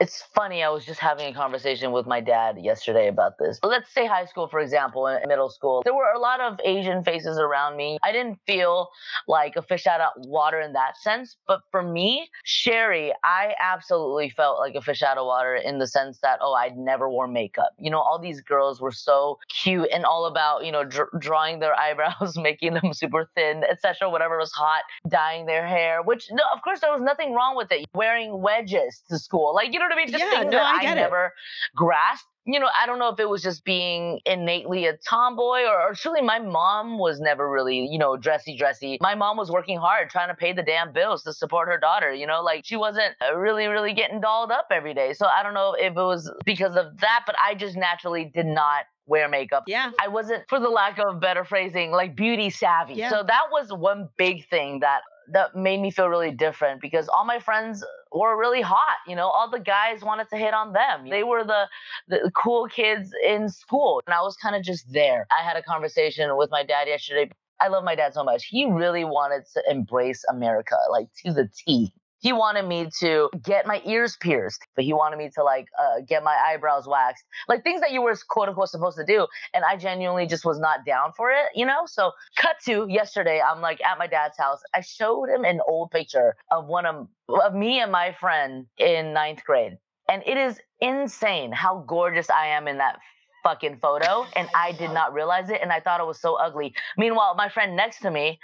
It's 0.00 0.22
funny. 0.34 0.62
I 0.62 0.70
was 0.70 0.86
just 0.86 0.98
having 0.98 1.26
a 1.26 1.34
conversation 1.34 1.92
with 1.92 2.06
my 2.06 2.22
dad 2.22 2.56
yesterday 2.58 3.06
about 3.08 3.34
this. 3.38 3.58
Let's 3.62 3.92
say 3.92 4.06
high 4.06 4.24
school, 4.24 4.48
for 4.48 4.58
example, 4.58 5.06
and 5.06 5.22
middle 5.28 5.50
school. 5.50 5.82
There 5.84 5.92
were 5.92 6.10
a 6.16 6.18
lot 6.18 6.40
of 6.40 6.58
Asian 6.64 7.04
faces 7.04 7.38
around 7.38 7.76
me. 7.76 7.98
I 8.02 8.10
didn't 8.10 8.38
feel 8.46 8.88
like 9.28 9.56
a 9.56 9.62
fish 9.62 9.86
out 9.86 10.00
of 10.00 10.12
water 10.16 10.58
in 10.58 10.72
that 10.72 10.96
sense. 10.96 11.36
But 11.46 11.60
for 11.70 11.82
me, 11.82 12.30
Sherry, 12.44 13.12
I 13.24 13.52
absolutely 13.60 14.30
felt 14.30 14.58
like 14.58 14.74
a 14.74 14.80
fish 14.80 15.02
out 15.02 15.18
of 15.18 15.26
water 15.26 15.54
in 15.54 15.78
the 15.78 15.86
sense 15.86 16.18
that, 16.22 16.38
oh, 16.40 16.54
I'd 16.54 16.78
never 16.78 17.10
wore 17.10 17.28
makeup. 17.28 17.72
You 17.78 17.90
know, 17.90 18.00
all 18.00 18.18
these 18.18 18.40
girls 18.40 18.80
were 18.80 18.92
so 18.92 19.38
cute 19.50 19.90
and 19.92 20.06
all 20.06 20.24
about, 20.24 20.64
you 20.64 20.72
know, 20.72 20.82
dr- 20.82 21.10
drawing 21.18 21.58
their 21.58 21.74
eyebrows, 21.78 22.38
making 22.38 22.72
them 22.72 22.94
super 22.94 23.28
thin, 23.34 23.64
etc., 23.70 24.08
whatever 24.08 24.38
was 24.38 24.52
hot, 24.52 24.84
dyeing 25.10 25.44
their 25.44 25.66
hair, 25.66 26.02
which, 26.02 26.28
no, 26.32 26.42
of 26.54 26.62
course, 26.62 26.80
there 26.80 26.90
was 26.90 27.02
nothing 27.02 27.34
wrong 27.34 27.54
with 27.54 27.70
it. 27.70 27.84
Wearing 27.94 28.40
wedges 28.40 29.02
to 29.10 29.18
school. 29.18 29.54
Like, 29.54 29.74
you 29.74 29.78
know 29.78 29.89
what 29.94 30.02
I 30.02 30.04
mean? 30.04 30.12
Just 30.12 30.24
Yeah, 30.24 30.40
things 30.40 30.44
no, 30.52 30.58
that 30.58 30.74
I 30.74 30.78
I, 30.78 30.82
get 30.82 30.98
it. 30.98 31.00
never 31.00 31.32
grasped. 31.74 32.26
You 32.46 32.58
know, 32.58 32.68
I 32.80 32.86
don't 32.86 32.98
know 32.98 33.10
if 33.10 33.20
it 33.20 33.28
was 33.28 33.42
just 33.42 33.64
being 33.64 34.18
innately 34.24 34.86
a 34.86 34.96
tomboy 35.08 35.64
or, 35.64 35.80
or 35.90 35.94
truly 35.94 36.22
my 36.22 36.38
mom 36.38 36.98
was 36.98 37.20
never 37.20 37.48
really, 37.48 37.86
you 37.86 37.98
know, 37.98 38.16
dressy, 38.16 38.56
dressy. 38.56 38.96
My 39.00 39.14
mom 39.14 39.36
was 39.36 39.50
working 39.50 39.78
hard 39.78 40.08
trying 40.08 40.28
to 40.28 40.34
pay 40.34 40.52
the 40.52 40.62
damn 40.62 40.92
bills 40.92 41.22
to 41.24 41.34
support 41.34 41.68
her 41.68 41.78
daughter, 41.78 42.12
you 42.12 42.26
know, 42.26 42.42
like 42.42 42.64
she 42.64 42.76
wasn't 42.76 43.14
uh, 43.20 43.36
really, 43.36 43.66
really 43.66 43.92
getting 43.92 44.20
dolled 44.20 44.50
up 44.50 44.68
every 44.72 44.94
day. 44.94 45.12
So 45.12 45.26
I 45.26 45.42
don't 45.42 45.54
know 45.54 45.76
if 45.78 45.92
it 45.92 45.94
was 45.94 46.32
because 46.46 46.76
of 46.76 46.98
that, 47.00 47.24
but 47.26 47.36
I 47.44 47.54
just 47.54 47.76
naturally 47.76 48.24
did 48.24 48.46
not 48.46 48.84
wear 49.06 49.28
makeup. 49.28 49.64
Yeah. 49.66 49.90
I 50.00 50.08
wasn't, 50.08 50.44
for 50.48 50.58
the 50.58 50.68
lack 50.70 50.98
of 50.98 51.20
better 51.20 51.44
phrasing, 51.44 51.90
like 51.92 52.16
beauty 52.16 52.48
savvy. 52.48 52.94
Yeah. 52.94 53.10
So 53.10 53.22
that 53.22 53.44
was 53.52 53.70
one 53.70 54.08
big 54.16 54.48
thing 54.48 54.80
that 54.80 55.02
that 55.32 55.54
made 55.54 55.80
me 55.80 55.90
feel 55.92 56.08
really 56.08 56.32
different 56.32 56.80
because 56.80 57.06
all 57.08 57.24
my 57.24 57.38
friends 57.38 57.84
were 58.12 58.38
really 58.38 58.60
hot. 58.62 58.98
You 59.06 59.16
know, 59.16 59.28
all 59.28 59.50
the 59.50 59.60
guys 59.60 60.02
wanted 60.02 60.28
to 60.30 60.36
hit 60.36 60.54
on 60.54 60.72
them. 60.72 61.08
They 61.08 61.22
were 61.22 61.44
the 61.44 61.68
the 62.08 62.30
cool 62.34 62.66
kids 62.66 63.12
in 63.24 63.48
school, 63.48 64.02
and 64.06 64.14
I 64.14 64.22
was 64.22 64.36
kind 64.36 64.56
of 64.56 64.62
just 64.62 64.92
there. 64.92 65.26
I 65.30 65.44
had 65.44 65.56
a 65.56 65.62
conversation 65.62 66.36
with 66.36 66.50
my 66.50 66.64
dad 66.64 66.88
yesterday. 66.88 67.30
I 67.60 67.68
love 67.68 67.84
my 67.84 67.94
dad 67.94 68.14
so 68.14 68.24
much. 68.24 68.46
He 68.46 68.64
really 68.64 69.04
wanted 69.04 69.44
to 69.52 69.62
embrace 69.70 70.24
America, 70.30 70.76
like 70.90 71.08
to 71.24 71.32
the 71.32 71.48
T. 71.54 71.92
He 72.20 72.32
wanted 72.32 72.66
me 72.66 72.88
to 73.00 73.30
get 73.42 73.66
my 73.66 73.82
ears 73.84 74.16
pierced, 74.20 74.62
but 74.76 74.84
he 74.84 74.92
wanted 74.92 75.16
me 75.16 75.30
to 75.34 75.42
like 75.42 75.68
uh, 75.78 76.00
get 76.06 76.22
my 76.22 76.36
eyebrows 76.36 76.86
waxed, 76.86 77.24
like 77.48 77.62
things 77.64 77.80
that 77.80 77.92
you 77.92 78.02
were 78.02 78.16
quote 78.28 78.48
unquote 78.48 78.68
supposed 78.68 78.98
to 78.98 79.04
do. 79.04 79.26
And 79.54 79.64
I 79.64 79.76
genuinely 79.76 80.26
just 80.26 80.44
was 80.44 80.58
not 80.58 80.84
down 80.84 81.12
for 81.16 81.30
it, 81.30 81.46
you 81.54 81.64
know? 81.64 81.86
So, 81.86 82.12
cut 82.36 82.56
to 82.66 82.86
yesterday, 82.88 83.40
I'm 83.40 83.60
like 83.60 83.82
at 83.82 83.98
my 83.98 84.06
dad's 84.06 84.36
house. 84.38 84.60
I 84.74 84.82
showed 84.82 85.30
him 85.30 85.44
an 85.44 85.60
old 85.66 85.90
picture 85.90 86.36
of 86.50 86.66
one 86.66 86.86
of, 86.86 87.08
of 87.28 87.54
me 87.54 87.80
and 87.80 87.90
my 87.90 88.14
friend 88.20 88.66
in 88.76 89.12
ninth 89.14 89.42
grade. 89.44 89.78
And 90.08 90.22
it 90.26 90.36
is 90.36 90.60
insane 90.80 91.52
how 91.52 91.84
gorgeous 91.86 92.28
I 92.28 92.48
am 92.48 92.68
in 92.68 92.78
that 92.78 92.98
fucking 93.42 93.78
photo. 93.80 94.26
And 94.36 94.48
I 94.54 94.72
did 94.72 94.90
not 94.90 95.14
realize 95.14 95.48
it. 95.48 95.60
And 95.62 95.72
I 95.72 95.80
thought 95.80 96.00
it 96.00 96.06
was 96.06 96.20
so 96.20 96.34
ugly. 96.34 96.74
Meanwhile, 96.98 97.34
my 97.36 97.48
friend 97.48 97.76
next 97.76 98.00
to 98.00 98.10
me, 98.10 98.38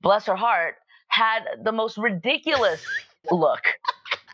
bless 0.00 0.26
her 0.26 0.36
heart, 0.36 0.76
had 1.08 1.40
the 1.64 1.72
most 1.72 1.96
ridiculous 1.98 2.84
look. 3.30 3.60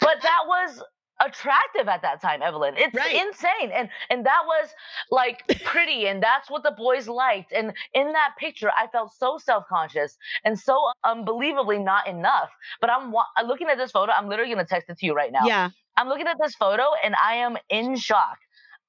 But 0.00 0.18
that 0.22 0.40
was 0.46 0.82
attractive 1.24 1.88
at 1.88 2.02
that 2.02 2.20
time, 2.20 2.42
Evelyn. 2.42 2.74
It's 2.76 2.94
Right. 2.94 3.14
insane. 3.14 3.70
And 3.72 3.88
and 4.10 4.26
that 4.26 4.42
was 4.46 4.68
like 5.10 5.42
pretty 5.64 6.06
and 6.08 6.22
that's 6.22 6.50
what 6.50 6.62
the 6.62 6.72
boys 6.72 7.08
liked. 7.08 7.52
And 7.52 7.72
in 7.94 8.12
that 8.12 8.34
picture, 8.38 8.70
I 8.76 8.88
felt 8.88 9.12
so 9.14 9.38
self-conscious 9.38 10.18
and 10.44 10.58
so 10.58 10.90
unbelievably 11.04 11.78
not 11.78 12.06
enough. 12.08 12.50
But 12.80 12.90
I'm 12.90 13.12
wa- 13.12 13.24
looking 13.44 13.68
at 13.68 13.78
this 13.78 13.92
photo, 13.92 14.12
I'm 14.12 14.28
literally 14.28 14.52
going 14.52 14.64
to 14.64 14.68
text 14.68 14.90
it 14.90 14.98
to 14.98 15.06
you 15.06 15.14
right 15.14 15.32
now. 15.32 15.46
Yeah. 15.46 15.70
I'm 15.96 16.08
looking 16.08 16.26
at 16.26 16.36
this 16.42 16.54
photo 16.56 16.82
and 17.04 17.14
I 17.22 17.36
am 17.36 17.56
in 17.70 17.96
shock 17.96 18.38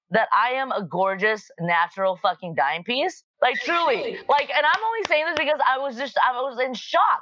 that 0.10 0.28
I 0.36 0.50
am 0.54 0.72
a 0.72 0.84
gorgeous 0.84 1.50
natural 1.60 2.18
fucking 2.18 2.56
dime 2.56 2.84
piece. 2.84 3.24
Like 3.42 3.56
truly. 3.62 4.18
Like 4.28 4.50
and 4.50 4.66
I'm 4.66 4.84
only 4.84 5.04
saying 5.08 5.26
this 5.28 5.36
because 5.38 5.60
I 5.66 5.78
was 5.78 5.96
just 5.96 6.18
I 6.18 6.34
was 6.42 6.60
in 6.60 6.74
shock. 6.74 7.22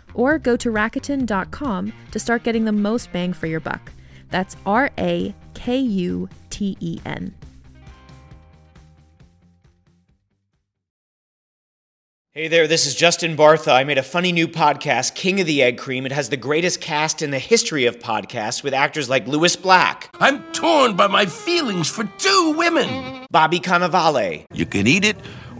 Or 0.13 0.39
go 0.39 0.55
to 0.57 0.69
Rakuten.com 0.69 1.93
to 2.11 2.19
start 2.19 2.43
getting 2.43 2.65
the 2.65 2.71
most 2.71 3.11
bang 3.11 3.33
for 3.33 3.47
your 3.47 3.59
buck. 3.59 3.91
That's 4.29 4.55
R 4.65 4.89
A 4.97 5.35
K 5.53 5.77
U 5.77 6.29
T 6.49 6.77
E 6.79 6.99
N. 7.05 7.33
Hey 12.33 12.47
there, 12.47 12.65
this 12.65 12.85
is 12.85 12.95
Justin 12.95 13.35
Bartha. 13.35 13.73
I 13.73 13.83
made 13.83 13.97
a 13.97 14.03
funny 14.03 14.31
new 14.31 14.47
podcast, 14.47 15.15
King 15.15 15.41
of 15.41 15.47
the 15.47 15.61
Egg 15.61 15.77
Cream. 15.77 16.05
It 16.05 16.13
has 16.13 16.29
the 16.29 16.37
greatest 16.37 16.79
cast 16.79 17.21
in 17.21 17.29
the 17.29 17.39
history 17.39 17.87
of 17.87 17.99
podcasts 17.99 18.63
with 18.63 18.73
actors 18.73 19.09
like 19.09 19.27
Lewis 19.27 19.57
Black, 19.57 20.09
I'm 20.17 20.41
torn 20.53 20.95
by 20.95 21.07
my 21.07 21.25
feelings 21.25 21.89
for 21.89 22.05
two 22.17 22.53
women. 22.57 23.25
Bobby 23.31 23.59
Cannavale, 23.59 24.45
You 24.53 24.65
can 24.65 24.87
eat 24.87 25.03
it, 25.03 25.17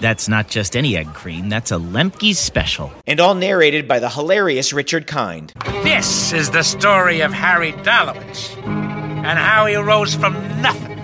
That's 0.00 0.28
not 0.28 0.48
just 0.48 0.76
any 0.76 0.96
egg 0.96 1.12
cream, 1.12 1.48
that's 1.48 1.72
a 1.72 1.76
Lemke's 1.76 2.38
special. 2.38 2.92
and 3.06 3.18
all 3.20 3.34
narrated 3.34 3.88
by 3.88 3.98
the 3.98 4.08
hilarious 4.08 4.72
Richard 4.72 5.06
Kind. 5.06 5.52
This 5.82 6.32
is 6.32 6.50
the 6.50 6.62
story 6.62 7.20
of 7.20 7.32
Harry 7.32 7.72
Dalowitz 7.72 8.56
and 8.66 9.38
how 9.38 9.66
he 9.66 9.74
rose 9.76 10.14
from 10.14 10.34
nothing 10.62 10.96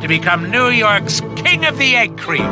to 0.00 0.08
become 0.08 0.50
New 0.50 0.68
York's 0.68 1.20
King 1.36 1.66
of 1.66 1.76
the 1.76 1.96
Egg 1.96 2.16
Cream. 2.16 2.46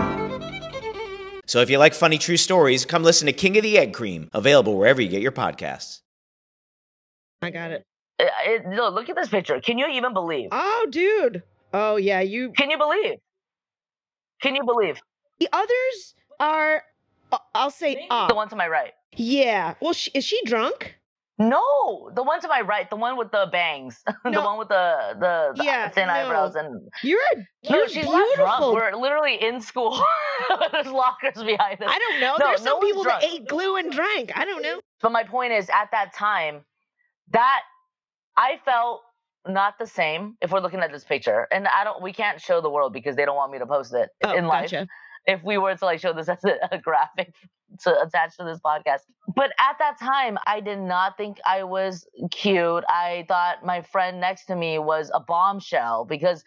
So 1.47 1.61
if 1.61 1.71
you 1.71 1.79
like 1.79 1.95
funny 1.95 2.19
true 2.19 2.37
stories, 2.37 2.85
come 2.85 3.03
listen 3.03 3.27
to 3.27 3.33
King 3.33 3.57
of 3.57 3.63
the 3.63 3.79
Egg 3.79 3.95
Cream, 3.95 4.29
available 4.35 4.77
wherever 4.77 5.01
you 5.01 5.09
get 5.09 5.23
your 5.23 5.33
podcasts. 5.33 6.01
I 7.41 7.51
got 7.51 7.71
it. 7.71 7.85
Uh, 8.21 8.25
it- 8.45 8.63
it- 8.67 8.77
look, 8.77 8.95
look 8.95 9.09
at 9.09 9.17
this 9.17 9.29
picture. 9.29 9.61
Can 9.61 9.79
you 9.79 9.87
even 9.89 10.13
believe? 10.13 10.49
Oh, 10.53 10.87
dude. 10.91 11.43
Oh, 11.73 11.97
yeah. 11.97 12.21
You. 12.21 12.51
Can 12.53 12.69
you 12.71 12.79
believe? 12.79 13.15
Can 14.43 14.55
you 14.55 14.65
believe? 14.65 15.01
The 15.39 15.49
others 15.53 16.15
are. 16.41 16.83
uh, 17.33 17.39
I'll 17.55 17.71
say 17.71 18.07
The 18.09 18.35
one 18.35 18.49
to 18.49 18.57
my 18.57 18.69
right. 18.69 18.93
Yeah. 19.17 19.75
Well, 19.81 19.93
she, 19.93 20.11
is 20.13 20.25
she 20.25 20.41
drunk? 20.45 20.97
No, 21.39 22.11
the 22.15 22.23
one 22.23 22.41
to 22.41 22.49
my 22.49 22.63
right, 22.63 22.89
the 22.89 22.97
one 22.97 23.19
with 23.19 23.31
the 23.31 23.47
bangs, 23.53 24.03
the 24.25 24.41
one 24.41 24.59
with 24.59 24.69
the 24.69 25.17
the, 25.21 25.53
the 25.55 25.65
Yeah, 25.65 25.91
thin 25.91 26.07
no. 26.07 26.15
eyebrows, 26.15 26.55
and 26.55 26.89
You're 27.03 27.21
no, 27.63 27.77
you're 27.77 27.89
she's 27.89 28.07
not 28.07 28.13
drunk. 28.37 28.59
beautiful. 28.59 28.75
We're 28.75 28.97
literally 28.97 29.35
in 29.43 29.61
school. 29.61 30.01
There's 30.73 30.87
lockers 30.87 31.43
behind 31.45 31.83
us. 31.83 31.91
I 31.95 31.99
don't 31.99 32.21
know. 32.23 32.37
No, 32.39 32.47
There's 32.47 32.63
no 32.65 32.71
some 32.73 32.81
people 32.81 33.05
that 33.05 33.23
ate 33.23 33.47
glue 33.49 33.77
and 33.77 33.93
drank. 33.93 34.33
I 34.35 34.47
don't 34.47 34.63
know. 34.63 34.81
But 35.03 35.13
my 35.13 35.25
point 35.25 35.53
is, 35.53 35.69
at 35.69 35.91
that 35.93 36.15
time, 36.15 36.65
that 37.33 37.61
I 38.39 38.59
felt 38.65 39.03
not 39.47 39.75
the 39.79 39.87
same. 39.87 40.39
If 40.41 40.51
we're 40.53 40.61
looking 40.61 40.81
at 40.81 40.91
this 40.91 41.05
picture, 41.05 41.47
and 41.53 41.69
I 41.69 41.85
don't, 41.85 42.01
we 42.03 42.15
can't 42.15 42.41
show 42.41 42.63
the 42.63 42.71
world 42.71 42.95
because 42.95 43.15
they 43.15 43.27
don't 43.27 43.37
want 43.37 43.53
me 43.53 43.59
to 43.59 43.67
post 43.67 43.93
it 43.93 44.09
Oh, 44.25 44.33
in 44.35 44.47
life. 44.47 44.71
gotcha. 44.71 44.89
If 45.27 45.43
we 45.43 45.59
were 45.59 45.75
to 45.75 45.85
like 45.85 46.01
show 46.01 46.13
this 46.13 46.29
as 46.29 46.45
a, 46.45 46.57
a 46.73 46.79
graphic 46.79 47.35
to 47.81 48.01
attach 48.01 48.37
to 48.37 48.45
this 48.45 48.59
podcast, 48.65 49.01
but 49.35 49.51
at 49.59 49.77
that 49.79 49.99
time, 49.99 50.39
I 50.47 50.61
did 50.61 50.79
not 50.79 51.17
think 51.17 51.39
I 51.45 51.65
was 51.65 52.07
cute. 52.31 52.85
I 52.89 53.25
thought 53.29 53.65
my 53.65 53.83
friend 53.83 54.21
next 54.21 54.47
to 54.47 54.57
me 54.57 54.79
was 54.79 55.11
a 55.13 55.21
bombshell 55.21 56.05
because 56.05 56.45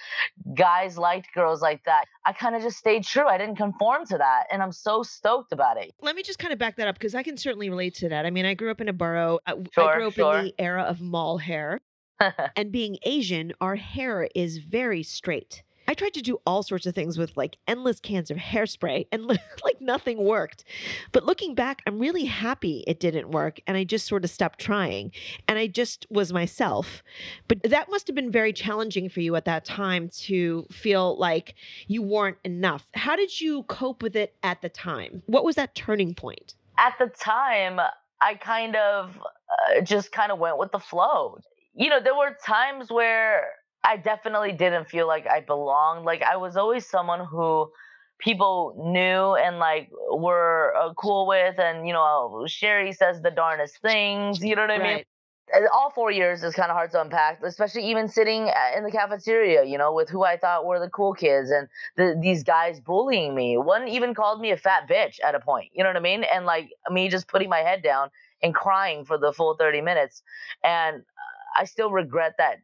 guys 0.56 0.98
liked 0.98 1.34
girls 1.34 1.62
like 1.62 1.84
that. 1.84 2.06
I 2.26 2.32
kind 2.34 2.56
of 2.56 2.62
just 2.62 2.78
stayed 2.78 3.04
true. 3.04 3.28
I 3.28 3.38
didn't 3.38 3.58
conform 3.58 4.06
to 4.08 4.18
that, 4.18 4.46
and 4.52 4.64
I'm 4.64 4.72
so 4.72 5.04
stoked 5.04 5.52
about 5.52 5.78
it. 5.78 5.92
Let 6.02 6.16
me 6.16 6.24
just 6.24 6.40
kind 6.40 6.54
of 6.54 6.60
back 6.60 6.78
that 6.78 6.88
up 6.88 6.96
because 6.96 7.16
I 7.16 7.24
can 7.24 7.38
certainly 7.38 7.70
relate 7.70 7.96
to 7.96 8.10
that. 8.10 8.26
I 8.26 8.30
mean, 8.30 8.46
I 8.46 8.54
grew 8.54 8.72
up 8.72 8.82
in 8.82 8.88
a 8.88 8.94
borough. 8.94 9.40
Uh, 9.46 9.56
I, 9.78 9.82
I 9.82 9.96
grew 9.96 10.08
up 10.08 10.14
sure. 10.14 10.38
in 10.40 10.46
the 10.46 10.56
era 10.58 10.84
of 10.84 11.02
mall 11.02 11.38
hair. 11.38 11.82
and 12.56 12.72
being 12.72 12.98
Asian, 13.04 13.54
our 13.62 13.76
hair 13.76 14.30
is 14.36 14.58
very 14.58 15.04
straight. 15.04 15.64
I 15.90 15.94
tried 15.94 16.14
to 16.14 16.22
do 16.22 16.40
all 16.46 16.64
sorts 16.64 16.86
of 16.86 16.96
things 16.96 17.18
with 17.18 17.36
like 17.36 17.58
endless 17.68 18.00
cans 18.00 18.32
of 18.32 18.38
hairspray 18.38 19.08
and 19.12 19.26
like 19.64 19.82
nothing 19.82 20.24
worked. 20.24 20.64
But 21.12 21.26
looking 21.26 21.56
back, 21.56 21.82
I'm 21.86 22.00
really 22.00 22.26
happy 22.26 22.84
it 22.88 23.00
didn't 23.00 23.32
work 23.32 23.60
and 23.68 23.76
I 23.76 23.84
just 23.84 24.08
sort 24.08 24.24
of 24.24 24.30
stopped 24.30 24.60
trying 24.60 25.12
and 25.48 25.60
I 25.60 25.68
just 25.68 26.06
was 26.10 26.32
myself. 26.32 27.04
But 27.48 27.64
that 27.64 27.90
must 27.90 28.08
have 28.08 28.16
been 28.16 28.32
very 28.32 28.54
challenging 28.54 29.10
for 29.10 29.20
you 29.20 29.36
at 29.36 29.46
that 29.46 29.66
time 29.66 30.10
to 30.28 30.66
feel 30.72 31.18
like 31.18 31.56
you 31.88 32.02
weren't 32.02 32.38
enough. 32.46 32.88
How 32.94 33.16
did 33.16 33.42
you 33.42 33.64
cope 33.64 34.02
with 34.02 34.16
it 34.16 34.36
at 34.44 34.62
the 34.62 34.70
time? 34.70 35.24
What 35.26 35.44
was 35.44 35.56
that 35.56 35.76
turning 35.76 36.14
point? 36.14 36.54
at 36.80 36.94
the 36.98 37.08
time, 37.08 37.80
I 38.22 38.36
kind 38.36 38.76
of 38.76 39.18
uh, 39.18 39.82
just 39.82 40.12
kind 40.12 40.32
of 40.32 40.40
went 40.40 40.58
with 40.58 40.72
the 40.72 40.80
flow. 40.80 41.38
You 41.76 41.90
know, 41.90 42.00
there 42.02 42.16
were 42.16 42.36
times 42.46 42.90
where 42.90 43.50
I 43.84 43.98
definitely 43.98 44.52
didn't 44.54 44.90
feel 44.90 45.08
like 45.08 45.28
I 45.28 45.42
belonged. 45.42 46.06
Like 46.06 46.22
I 46.24 46.38
was 46.38 46.58
always 46.58 46.86
someone 46.86 47.26
who 47.26 47.72
people 48.20 48.76
knew 48.78 49.36
and 49.36 49.60
like 49.60 49.90
were 50.12 50.74
uh, 50.78 50.94
cool 50.96 51.28
with, 51.28 51.60
and 51.60 51.88
you 51.88 51.94
know, 51.94 52.46
Sherry 52.48 52.92
says 52.94 53.22
the 53.22 53.32
darndest 53.32 53.80
things. 53.82 54.44
You 54.44 54.56
know 54.56 54.64
what 54.64 54.72
I 54.72 54.78
mean? 54.78 54.84
Right. 54.84 55.08
uh, 55.56 55.62
all 55.74 55.92
four 55.92 56.12
years 56.12 56.44
is 56.44 56.54
kind 56.56 56.70
of 56.72 56.76
hard 56.76 56.92
to 56.92 57.02
unpack, 57.02 57.42
especially 57.44 57.90
even 57.90 58.08
sitting 58.08 58.50
uh, 58.50 58.78
in 58.78 58.84
the 58.84 58.92
cafeteria, 58.92 59.64
you 59.64 59.78
know, 59.78 59.94
with 59.94 60.10
who 60.10 60.24
I 60.24 60.38
thought 60.38 60.66
were 60.66 60.80
the 60.80 60.90
cool 60.90 61.14
kids 61.14 61.50
and 61.50 61.68
the, 61.96 62.20
these 62.22 62.44
guys 62.44 62.82
bullying 62.82 63.34
me. 63.36 63.58
One 63.58 63.88
even 63.88 64.14
called 64.14 64.42
me 64.42 64.52
a 64.52 64.58
fat 64.58 64.88
bitch 64.90 65.20
at 65.24 65.36
a 65.36 65.40
point, 65.40 65.72
you 65.74 65.84
know 65.84 65.90
what 65.90 65.98
I 65.98 66.02
mean? 66.02 66.24
And 66.24 66.46
like 66.46 66.70
me 66.92 67.10
just 67.10 67.28
putting 67.28 67.50
my 67.50 67.60
head 67.60 67.82
down 67.82 68.10
and 68.44 68.54
crying 68.54 69.06
for 69.06 69.18
the 69.18 69.34
full 69.34 69.56
30 69.56 69.82
minutes. 69.82 70.22
And 70.64 70.98
uh, 70.98 71.60
I 71.60 71.66
still 71.66 71.92
regret 71.92 72.36
that 72.38 72.58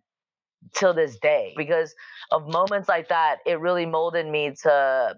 till 0.73 0.93
this 0.93 1.17
day 1.19 1.53
because 1.57 1.93
of 2.31 2.47
moments 2.47 2.89
like 2.89 3.09
that. 3.09 3.37
It 3.45 3.59
really 3.59 3.85
molded 3.85 4.27
me 4.27 4.53
to 4.63 5.15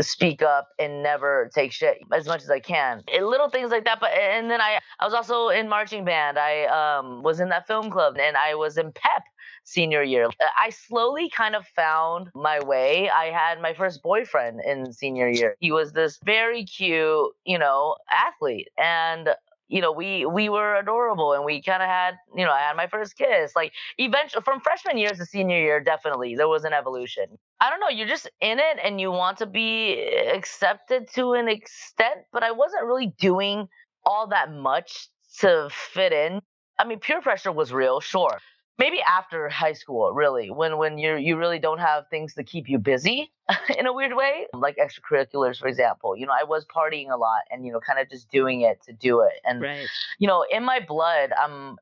speak 0.00 0.42
up 0.42 0.68
and 0.78 1.02
never 1.02 1.50
take 1.54 1.72
shit 1.72 1.98
as 2.12 2.26
much 2.26 2.42
as 2.42 2.50
I 2.50 2.60
can. 2.60 3.02
And 3.12 3.26
little 3.26 3.50
things 3.50 3.70
like 3.70 3.84
that. 3.84 4.00
But 4.00 4.10
and 4.12 4.50
then 4.50 4.60
I 4.60 4.78
I 5.00 5.04
was 5.04 5.14
also 5.14 5.48
in 5.48 5.68
marching 5.68 6.04
band. 6.04 6.38
I 6.38 6.64
um 6.64 7.22
was 7.22 7.40
in 7.40 7.50
that 7.50 7.66
film 7.66 7.90
club 7.90 8.16
and 8.18 8.36
I 8.36 8.54
was 8.54 8.78
in 8.78 8.92
pep 8.92 9.22
senior 9.64 10.02
year. 10.02 10.28
I 10.60 10.70
slowly 10.70 11.30
kind 11.30 11.54
of 11.54 11.66
found 11.68 12.28
my 12.34 12.60
way. 12.64 13.10
I 13.10 13.26
had 13.26 13.60
my 13.60 13.74
first 13.74 14.02
boyfriend 14.02 14.60
in 14.66 14.92
senior 14.92 15.28
year. 15.28 15.56
He 15.60 15.72
was 15.72 15.92
this 15.92 16.18
very 16.24 16.64
cute, 16.64 17.32
you 17.44 17.58
know, 17.58 17.96
athlete 18.10 18.68
and 18.76 19.28
you 19.72 19.80
know, 19.80 19.90
we 19.90 20.26
we 20.26 20.50
were 20.50 20.76
adorable 20.76 21.32
and 21.32 21.44
we 21.44 21.62
kind 21.62 21.82
of 21.82 21.88
had, 21.88 22.16
you 22.36 22.44
know, 22.44 22.52
I 22.52 22.60
had 22.60 22.76
my 22.76 22.86
first 22.86 23.16
kiss. 23.16 23.56
Like 23.56 23.72
eventually 23.98 24.42
from 24.42 24.60
freshman 24.60 24.98
year 24.98 25.10
to 25.10 25.24
senior 25.26 25.58
year, 25.58 25.80
definitely 25.80 26.36
there 26.36 26.48
was 26.48 26.64
an 26.64 26.74
evolution. 26.74 27.24
I 27.60 27.70
don't 27.70 27.80
know, 27.80 27.88
you're 27.88 28.06
just 28.08 28.28
in 28.42 28.58
it 28.58 28.78
and 28.84 29.00
you 29.00 29.10
want 29.10 29.38
to 29.38 29.46
be 29.46 29.94
eh, 29.98 30.36
accepted 30.36 31.08
to 31.14 31.32
an 31.32 31.48
extent, 31.48 32.20
but 32.32 32.42
I 32.42 32.50
wasn't 32.52 32.84
really 32.84 33.14
doing 33.18 33.66
all 34.04 34.26
that 34.28 34.52
much 34.52 35.08
to 35.40 35.70
fit 35.72 36.12
in. 36.12 36.40
I 36.78 36.84
mean, 36.86 37.00
peer 37.00 37.22
pressure 37.22 37.52
was 37.52 37.72
real, 37.72 38.00
sure 38.00 38.38
maybe 38.78 38.98
after 39.02 39.48
high 39.48 39.72
school 39.72 40.12
really 40.12 40.50
when 40.50 40.78
when 40.78 40.98
you 40.98 41.16
you 41.16 41.36
really 41.36 41.58
don't 41.58 41.78
have 41.78 42.08
things 42.08 42.34
to 42.34 42.42
keep 42.42 42.68
you 42.68 42.78
busy 42.78 43.30
in 43.78 43.86
a 43.86 43.92
weird 43.92 44.14
way 44.14 44.46
like 44.54 44.76
extracurriculars 44.76 45.58
for 45.58 45.68
example 45.68 46.16
you 46.16 46.26
know 46.26 46.32
i 46.32 46.44
was 46.44 46.64
partying 46.66 47.10
a 47.10 47.16
lot 47.16 47.42
and 47.50 47.64
you 47.66 47.72
know 47.72 47.80
kind 47.80 47.98
of 47.98 48.08
just 48.08 48.30
doing 48.30 48.62
it 48.62 48.82
to 48.82 48.92
do 48.92 49.20
it 49.20 49.34
and 49.44 49.60
right. 49.60 49.86
you 50.18 50.26
know 50.26 50.44
in 50.50 50.64
my 50.64 50.80
blood 50.80 51.30
i'm 51.40 51.76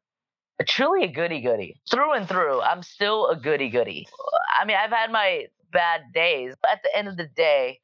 truly 0.66 1.04
a 1.04 1.08
goody 1.08 1.40
goody 1.40 1.80
through 1.90 2.12
and 2.12 2.28
through 2.28 2.60
i'm 2.62 2.82
still 2.82 3.28
a 3.28 3.36
goody 3.36 3.70
goody 3.70 4.06
i 4.60 4.64
mean 4.64 4.76
i've 4.76 4.90
had 4.90 5.10
my 5.10 5.46
bad 5.72 6.02
days 6.12 6.54
but 6.60 6.70
at 6.70 6.82
the 6.82 6.96
end 6.96 7.08
of 7.08 7.16
the 7.16 7.26
day 7.26 7.78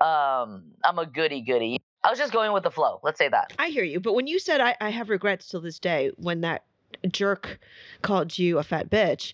um 0.00 0.64
i'm 0.84 0.98
a 0.98 1.06
goody 1.06 1.40
goody 1.40 1.80
i 2.02 2.10
was 2.10 2.18
just 2.18 2.32
going 2.32 2.52
with 2.52 2.62
the 2.62 2.70
flow 2.70 2.98
let's 3.04 3.18
say 3.18 3.28
that. 3.28 3.52
I 3.58 3.68
hear 3.68 3.84
you 3.84 4.00
but 4.00 4.14
when 4.14 4.26
you 4.26 4.38
said 4.38 4.60
i, 4.60 4.74
I 4.80 4.90
have 4.90 5.08
regrets 5.08 5.48
till 5.48 5.60
this 5.60 5.78
day 5.78 6.10
when 6.16 6.40
that 6.40 6.64
jerk 7.10 7.58
called 8.02 8.38
you 8.38 8.58
a 8.58 8.62
fat 8.62 8.90
bitch. 8.90 9.32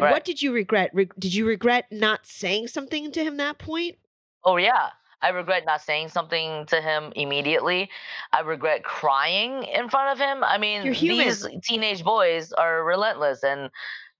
Right. 0.00 0.10
What 0.10 0.24
did 0.24 0.42
you 0.42 0.52
regret? 0.52 0.90
Re- 0.92 1.08
did 1.18 1.34
you 1.34 1.46
regret 1.46 1.86
not 1.90 2.26
saying 2.26 2.68
something 2.68 3.12
to 3.12 3.22
him 3.22 3.36
that 3.36 3.58
point? 3.58 3.96
Oh 4.44 4.56
yeah. 4.56 4.90
I 5.22 5.30
regret 5.30 5.64
not 5.64 5.80
saying 5.80 6.10
something 6.10 6.66
to 6.66 6.80
him 6.80 7.12
immediately. 7.16 7.88
I 8.32 8.40
regret 8.40 8.84
crying 8.84 9.64
in 9.64 9.88
front 9.88 10.12
of 10.12 10.18
him. 10.18 10.44
I 10.44 10.58
mean, 10.58 10.92
these 10.92 11.46
teenage 11.62 12.04
boys 12.04 12.52
are 12.52 12.84
relentless 12.84 13.42
and 13.42 13.70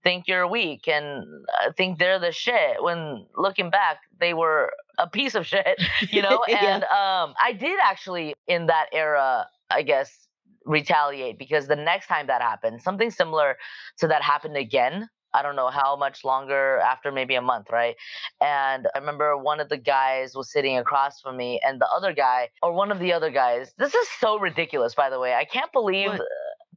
think 0.03 0.27
you're 0.27 0.47
weak 0.47 0.89
and 0.89 1.25
uh, 1.61 1.73
think 1.77 1.99
they're 1.99 2.19
the 2.19 2.33
shit 2.33 2.83
when 2.83 3.27
looking 3.37 3.71
back 3.71 3.99
they 4.21 4.35
were 4.35 4.73
a 4.99 5.07
piece 5.09 5.35
of 5.35 5.47
shit, 5.47 5.83
you 6.11 6.23
know? 6.23 6.43
yeah. 6.49 6.75
And 6.75 6.85
um 6.85 7.35
I 7.43 7.53
did 7.53 7.79
actually 7.83 8.35
in 8.47 8.67
that 8.67 8.87
era, 8.93 9.49
I 9.69 9.83
guess 9.83 10.26
retaliate 10.67 11.39
because 11.39 11.67
the 11.67 11.77
next 11.77 12.09
time 12.09 12.27
that 12.27 12.43
happened, 12.43 12.83
something 12.83 13.11
similar 13.11 13.57
to 13.99 14.09
that 14.09 14.23
happened 14.23 14.57
again. 14.57 15.09
I 15.35 15.43
don't 15.43 15.57
know 15.57 15.69
how 15.69 15.97
much 15.97 16.25
longer 16.25 16.79
after 16.79 17.13
maybe 17.13 17.35
a 17.35 17.43
month, 17.43 17.67
right? 17.71 17.95
And 18.41 18.87
I 18.95 18.99
remember 18.99 19.37
one 19.37 19.61
of 19.61 19.69
the 19.69 19.77
guys 19.77 20.35
was 20.35 20.51
sitting 20.51 20.79
across 20.79 21.21
from 21.21 21.37
me, 21.37 21.61
and 21.63 21.79
the 21.79 21.89
other 21.95 22.15
guy, 22.15 22.49
or 22.63 22.73
one 22.73 22.91
of 22.91 23.01
the 23.01 23.13
other 23.13 23.31
guys, 23.31 23.73
this 23.77 23.95
is 23.95 24.09
so 24.19 24.39
ridiculous, 24.39 24.95
by 24.95 25.11
the 25.11 25.21
way. 25.21 25.35
I 25.35 25.45
can't 25.45 25.71
believe 25.73 26.09
what? 26.09 26.23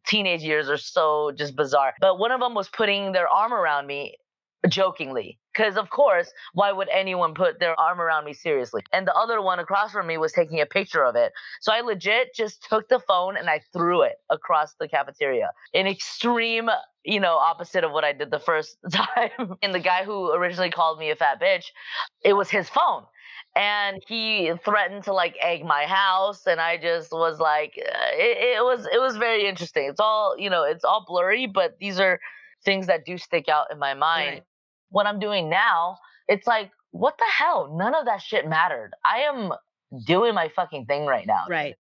teenage 0.05 0.41
years 0.41 0.69
are 0.69 0.77
so 0.77 1.31
just 1.37 1.55
bizarre. 1.55 1.93
But 2.01 2.19
one 2.19 2.31
of 2.31 2.41
them 2.41 2.53
was 2.53 2.67
putting 2.67 3.13
their 3.13 3.29
arm 3.29 3.53
around 3.53 3.87
me 3.87 4.17
jokingly 4.67 5.39
because 5.53 5.77
of 5.77 5.89
course 5.89 6.31
why 6.53 6.71
would 6.71 6.89
anyone 6.89 7.33
put 7.33 7.59
their 7.59 7.79
arm 7.79 8.01
around 8.01 8.25
me 8.25 8.33
seriously? 8.33 8.81
And 8.91 9.07
the 9.07 9.15
other 9.15 9.41
one 9.41 9.59
across 9.59 9.91
from 9.91 10.07
me 10.07 10.17
was 10.17 10.33
taking 10.33 10.59
a 10.59 10.65
picture 10.65 11.03
of 11.03 11.15
it. 11.15 11.31
So 11.61 11.71
i 11.71 11.79
legit 11.81 12.35
just 12.35 12.65
took 12.67 12.89
the 12.89 12.99
phone 12.99 13.37
and 13.37 13.49
i 13.49 13.61
threw 13.71 14.01
it 14.01 14.15
across 14.29 14.73
the 14.79 14.87
cafeteria 14.87 15.51
in 15.73 15.87
extreme 15.87 16.69
you 17.05 17.19
know 17.19 17.35
opposite 17.35 17.83
of 17.85 17.91
what 17.91 18.03
i 18.03 18.11
did 18.11 18.31
the 18.31 18.39
first 18.39 18.77
time. 18.91 19.55
And 19.61 19.73
the 19.73 19.79
guy 19.79 20.03
who 20.03 20.31
originally 20.33 20.71
called 20.71 20.99
me 20.99 21.09
a 21.09 21.15
fat 21.15 21.41
bitch 21.41 21.65
it 22.23 22.33
was 22.33 22.49
his 22.49 22.69
phone. 22.69 23.03
And 23.55 24.03
he 24.07 24.51
threatened 24.63 25.05
to 25.05 25.13
like 25.13 25.35
egg 25.41 25.63
my 25.63 25.85
house 25.85 26.45
and 26.45 26.59
i 26.59 26.77
just 26.77 27.11
was 27.11 27.39
like 27.39 27.73
uh, 27.77 28.09
it, 28.13 28.57
it 28.57 28.63
was 28.63 28.85
it 28.93 28.99
was 28.99 29.15
very 29.15 29.47
interesting. 29.47 29.87
It's 29.89 30.01
all 30.01 30.35
you 30.37 30.49
know 30.49 30.63
it's 30.63 30.83
all 30.83 31.05
blurry 31.07 31.47
but 31.47 31.77
these 31.79 31.99
are 31.99 32.19
things 32.63 32.87
that 32.87 33.05
do 33.05 33.17
stick 33.17 33.47
out 33.47 33.67
in 33.71 33.79
my 33.79 33.93
mind 33.93 34.29
right 34.29 34.43
what 34.89 35.07
I'm 35.07 35.19
doing 35.19 35.49
now, 35.49 35.97
it's 36.27 36.47
like, 36.47 36.71
what 36.91 37.17
the 37.17 37.25
hell? 37.37 37.75
None 37.77 37.95
of 37.95 38.05
that 38.05 38.21
shit 38.21 38.47
mattered. 38.47 38.91
I 39.05 39.19
am 39.19 39.53
doing 40.05 40.33
my 40.33 40.49
fucking 40.55 40.85
thing 40.85 41.05
right 41.05 41.25
now. 41.25 41.45
Right. 41.49 41.75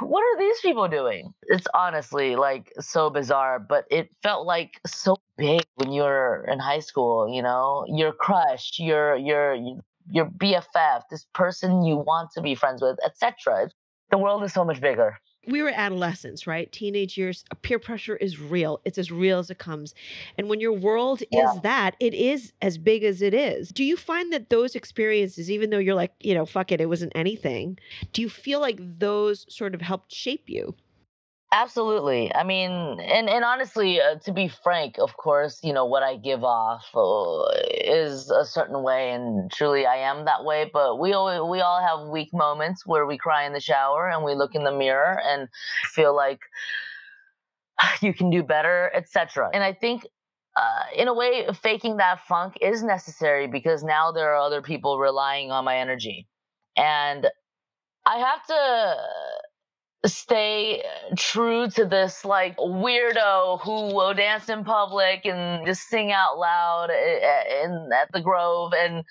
What 0.00 0.20
are 0.20 0.38
these 0.38 0.60
people 0.60 0.86
doing? 0.86 1.32
It's 1.44 1.66
honestly 1.72 2.36
like 2.36 2.70
so 2.78 3.08
bizarre, 3.08 3.58
but 3.58 3.86
it 3.90 4.10
felt 4.22 4.46
like 4.46 4.78
so 4.86 5.16
big 5.38 5.62
when 5.76 5.92
you 5.92 6.02
were 6.02 6.46
in 6.46 6.58
high 6.58 6.80
school, 6.80 7.26
you 7.26 7.40
know? 7.40 7.86
Your 7.88 8.12
crush, 8.12 8.78
your 8.78 9.16
your 9.16 9.56
your 10.10 10.26
BFF, 10.26 11.04
this 11.10 11.24
person 11.32 11.84
you 11.84 11.96
want 11.96 12.32
to 12.32 12.42
be 12.42 12.54
friends 12.54 12.82
with, 12.82 12.98
etc. 13.02 13.70
The 14.10 14.18
world 14.18 14.44
is 14.44 14.52
so 14.52 14.62
much 14.62 14.78
bigger 14.78 15.16
we 15.48 15.62
were 15.62 15.72
adolescents, 15.74 16.46
right? 16.46 16.70
Teenage 16.70 17.16
years, 17.16 17.44
uh, 17.50 17.54
peer 17.62 17.78
pressure 17.78 18.16
is 18.16 18.40
real. 18.40 18.80
It's 18.84 18.98
as 18.98 19.10
real 19.10 19.38
as 19.38 19.50
it 19.50 19.58
comes. 19.58 19.94
And 20.36 20.48
when 20.48 20.60
your 20.60 20.72
world 20.72 21.22
yeah. 21.30 21.52
is 21.52 21.60
that, 21.62 21.96
it 22.00 22.14
is 22.14 22.52
as 22.62 22.78
big 22.78 23.02
as 23.04 23.22
it 23.22 23.34
is. 23.34 23.70
Do 23.70 23.84
you 23.84 23.96
find 23.96 24.32
that 24.32 24.50
those 24.50 24.74
experiences, 24.74 25.50
even 25.50 25.70
though 25.70 25.78
you're 25.78 25.94
like, 25.94 26.12
you 26.20 26.34
know, 26.34 26.46
fuck 26.46 26.70
it, 26.72 26.80
it 26.80 26.86
wasn't 26.86 27.12
anything, 27.14 27.78
do 28.12 28.22
you 28.22 28.28
feel 28.28 28.60
like 28.60 28.78
those 28.98 29.46
sort 29.48 29.74
of 29.74 29.80
helped 29.80 30.12
shape 30.12 30.48
you? 30.48 30.74
Absolutely. 31.50 32.34
I 32.34 32.44
mean, 32.44 32.70
and 33.00 33.26
and 33.30 33.42
honestly, 33.42 34.02
uh, 34.02 34.16
to 34.16 34.32
be 34.32 34.48
frank, 34.48 34.98
of 34.98 35.16
course, 35.16 35.60
you 35.62 35.72
know 35.72 35.86
what 35.86 36.02
I 36.02 36.16
give 36.16 36.44
off 36.44 36.84
uh, 36.94 37.44
is 37.70 38.30
a 38.30 38.44
certain 38.44 38.82
way, 38.82 39.12
and 39.12 39.50
truly, 39.50 39.86
I 39.86 39.96
am 39.96 40.26
that 40.26 40.44
way. 40.44 40.70
But 40.70 40.98
we 40.98 41.14
all 41.14 41.48
we 41.50 41.60
all 41.62 41.80
have 41.80 42.08
weak 42.08 42.34
moments 42.34 42.84
where 42.86 43.06
we 43.06 43.16
cry 43.16 43.44
in 43.46 43.54
the 43.54 43.60
shower 43.60 44.10
and 44.10 44.24
we 44.24 44.34
look 44.34 44.54
in 44.54 44.64
the 44.64 44.72
mirror 44.72 45.18
and 45.24 45.48
feel 45.94 46.14
like 46.14 46.40
you 48.02 48.12
can 48.14 48.30
do 48.30 48.42
better, 48.42 48.90
etc. 48.94 49.50
And 49.52 49.62
I 49.62 49.72
think 49.72 50.06
uh, 50.56 50.82
in 50.96 51.08
a 51.08 51.14
way, 51.14 51.46
faking 51.62 51.96
that 51.98 52.20
funk 52.26 52.54
is 52.60 52.82
necessary 52.82 53.46
because 53.46 53.82
now 53.82 54.12
there 54.12 54.32
are 54.34 54.36
other 54.36 54.62
people 54.62 54.98
relying 54.98 55.50
on 55.50 55.64
my 55.64 55.78
energy. 55.78 56.26
And 56.76 57.26
I 58.06 58.18
have 58.18 58.46
to 58.46 58.96
stay 60.06 60.82
true 61.16 61.68
to 61.68 61.84
this 61.84 62.24
like 62.24 62.56
weirdo 62.56 63.60
who 63.62 63.94
will 63.94 64.14
dance 64.14 64.48
in 64.48 64.64
public 64.64 65.24
and 65.24 65.66
just 65.66 65.88
sing 65.88 66.12
out 66.12 66.38
loud 66.38 66.88
in 66.90 67.90
at 67.92 68.08
the 68.12 68.20
Grove 68.20 68.72
and 68.78 69.04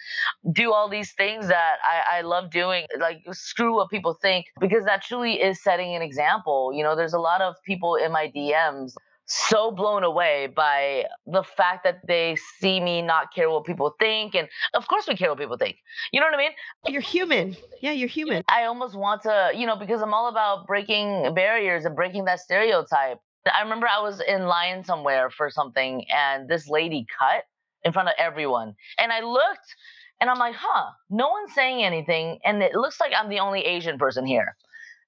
do 0.54 0.72
all 0.72 0.88
these 0.90 1.14
things 1.14 1.48
that 1.50 1.78
I, 1.84 2.20
I 2.20 2.22
love 2.22 2.52
doing. 2.52 2.86
Like 3.00 3.22
screw 3.32 3.76
what 3.76 3.90
people 3.90 4.18
think 4.22 4.46
because 4.62 4.86
that 4.86 5.04
truly 5.04 5.42
is 5.42 5.62
setting 5.62 5.94
an 5.96 6.02
example. 6.02 6.72
You 6.74 6.84
know, 6.84 6.96
there's 6.96 7.14
a 7.14 7.20
lot 7.20 7.42
of 7.42 7.56
people 7.66 7.96
in 7.96 8.12
my 8.12 8.32
DMs 8.34 8.94
so 9.28 9.72
blown 9.72 10.04
away 10.04 10.48
by 10.48 11.06
the 11.26 11.44
fact 11.44 11.84
that 11.84 12.00
they 12.08 12.38
see 12.60 12.80
me 12.80 13.02
not 13.02 13.34
care 13.34 13.50
what 13.50 13.66
people 13.66 13.94
think. 14.00 14.36
And 14.36 14.48
of 14.74 14.88
course, 14.88 15.06
we 15.08 15.16
care 15.16 15.30
what 15.30 15.38
people 15.38 15.58
think. 15.58 15.78
You 16.12 16.20
know 16.20 16.28
what 16.28 16.36
I 16.36 16.38
mean? 16.38 16.52
You're 16.88 17.02
human. 17.02 17.56
Yeah, 17.82 17.92
you're 17.92 18.08
human. 18.08 18.44
I 18.48 18.64
almost 18.64 18.96
want 18.96 19.22
to, 19.24 19.52
you 19.54 19.68
know, 19.68 19.76
because 19.76 20.02
I'm 20.02 20.14
all 20.14 20.30
about 20.30 20.66
breaking 20.66 21.34
barriers 21.36 21.86
and 21.86 21.96
breaking 21.96 22.26
that 22.26 22.40
stereotype. 22.40 23.20
I 23.54 23.62
remember 23.62 23.88
I 23.88 24.02
was 24.02 24.22
in 24.22 24.46
line 24.46 24.84
somewhere 24.84 25.30
for 25.30 25.50
something 25.50 26.06
and 26.10 26.50
this 26.50 26.68
lady 26.68 27.06
cut 27.18 27.44
in 27.84 27.94
front 27.94 28.10
of 28.10 28.16
everyone. 28.18 28.76
And 28.98 29.12
I 29.12 29.22
looked 29.22 29.76
and 30.20 30.30
I'm 30.30 30.40
like, 30.40 30.56
huh, 30.58 30.92
no 31.10 31.30
one's 31.30 31.54
saying 31.54 31.84
anything. 31.84 32.40
And 32.44 32.64
it 32.64 32.76
looks 32.76 33.00
like 33.00 33.12
I'm 33.18 33.30
the 33.30 33.40
only 33.40 33.62
Asian 33.62 33.98
person 33.98 34.26
here. 34.26 34.56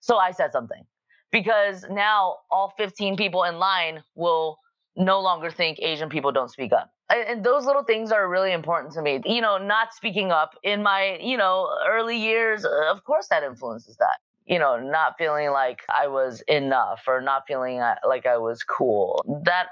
So 0.01 0.17
I 0.17 0.31
said 0.31 0.51
something 0.51 0.83
because 1.31 1.85
now 1.89 2.37
all 2.51 2.73
15 2.77 3.17
people 3.17 3.43
in 3.43 3.59
line 3.59 4.03
will 4.15 4.57
no 4.95 5.19
longer 5.21 5.49
think 5.51 5.79
Asian 5.81 6.09
people 6.09 6.31
don't 6.31 6.49
speak 6.51 6.71
up. 6.73 6.91
And 7.09 7.43
those 7.43 7.65
little 7.65 7.83
things 7.83 8.11
are 8.11 8.27
really 8.29 8.51
important 8.51 8.93
to 8.93 9.01
me. 9.01 9.21
You 9.25 9.41
know, 9.41 9.57
not 9.57 9.93
speaking 9.93 10.31
up 10.31 10.51
in 10.63 10.83
my, 10.83 11.17
you 11.21 11.37
know, 11.37 11.69
early 11.87 12.17
years, 12.17 12.65
of 12.65 13.03
course 13.03 13.27
that 13.29 13.43
influences 13.43 13.97
that. 13.97 14.17
you 14.45 14.59
know, 14.59 14.79
not 14.79 15.15
feeling 15.17 15.51
like 15.51 15.81
I 15.93 16.07
was 16.07 16.41
enough 16.47 17.01
or 17.07 17.21
not 17.21 17.43
feeling 17.47 17.79
uh, 17.79 17.95
like 18.07 18.25
I 18.25 18.37
was 18.37 18.63
cool. 18.63 19.23
That 19.45 19.67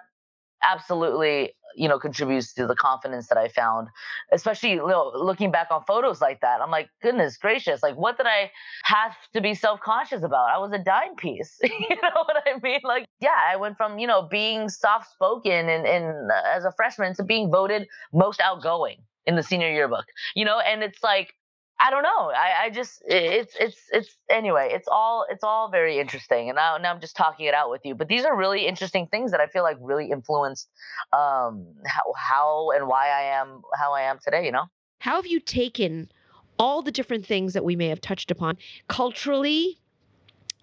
absolutely 0.63 1.52
you 1.76 1.88
know 1.88 2.00
contributes 2.00 2.54
to 2.54 2.65
the 2.65 2.76
confidence 2.76 3.28
that 3.28 3.38
i 3.38 3.48
found 3.48 3.88
especially 4.32 4.72
you 4.72 4.88
know, 4.88 5.12
looking 5.15 5.52
back 5.52 5.67
on 5.70 5.84
photos 5.86 6.22
like 6.22 6.39
that 6.41 6.62
i'm 6.62 6.72
like 6.72 6.89
goodness 7.02 7.38
gracious 7.38 7.84
like 7.84 7.96
what 7.96 8.17
did 8.17 8.26
i 8.26 8.50
have 8.84 9.15
to 9.34 9.41
be 9.41 9.54
self-conscious 9.54 10.24
about? 10.24 10.50
I 10.50 10.58
was 10.58 10.72
a 10.72 10.80
dime 10.80 11.15
piece. 11.15 11.60
You 11.63 11.96
know 12.02 12.24
what 12.26 12.43
i 12.46 12.60
mean? 12.63 12.80
Like 12.84 13.06
yeah 13.22 13.39
i 13.52 13.56
went 13.56 13.78
from 13.78 14.00
you 14.00 14.08
know 14.08 14.28
being 14.30 14.70
soft 14.70 15.12
spoken 15.12 15.70
and, 15.70 15.86
and 15.86 16.32
uh, 16.32 16.41
as 16.46 16.65
a 16.65 16.72
freshman 16.72 17.13
to 17.15 17.24
being 17.24 17.52
voted 17.52 17.88
most 18.13 18.39
outgoing 18.41 18.98
in 19.26 19.36
the 19.36 19.43
senior 19.43 19.72
yearbook 19.72 20.06
you 20.36 20.46
know? 20.46 20.60
And 20.60 20.84
it's 20.84 21.04
like 21.04 21.34
I 21.80 21.92
don't 21.92 22.04
know. 22.04 22.32
I, 22.32 22.66
I 22.66 22.70
just 22.72 23.04
it's 23.06 23.56
it's 23.60 23.78
it's 23.92 24.18
anyway. 24.30 24.70
It's 24.72 24.88
all 24.88 25.26
it's 25.30 25.44
all 25.44 25.70
very 25.70 26.00
interesting, 26.00 26.50
and 26.50 26.56
now 26.56 26.78
now 26.78 26.92
I'm 26.92 27.00
just 27.00 27.16
talking 27.16 27.46
it 27.46 27.54
out 27.54 27.70
with 27.70 27.82
you. 27.86 27.94
But 27.94 28.08
these 28.08 28.26
are 28.26 28.36
really 28.36 28.66
interesting 28.66 29.08
things 29.08 29.32
that 29.32 29.40
I 29.40 29.48
feel 29.48 29.63
like 29.63 29.78
really 29.80 30.10
influenced 30.10 30.70
um, 31.13 31.68
how 31.86 32.13
how 32.16 32.72
and 32.76 32.88
why 32.88 33.10
I 33.10 33.40
am 33.40 33.62
how 33.76 33.94
I 33.94 34.02
am 34.02 34.18
today. 34.24 34.44
You 34.46 34.52
know. 34.52 34.66
How 35.00 35.18
have 35.18 35.28
you 35.28 35.40
taken 35.40 36.10
all 36.58 36.82
the 36.82 36.92
different 36.92 37.26
things 37.26 37.54
that 37.54 37.63
we 37.63 37.76
may 37.76 37.90
have 37.90 38.02
touched 38.02 38.32
upon 38.32 38.58
culturally 38.88 39.78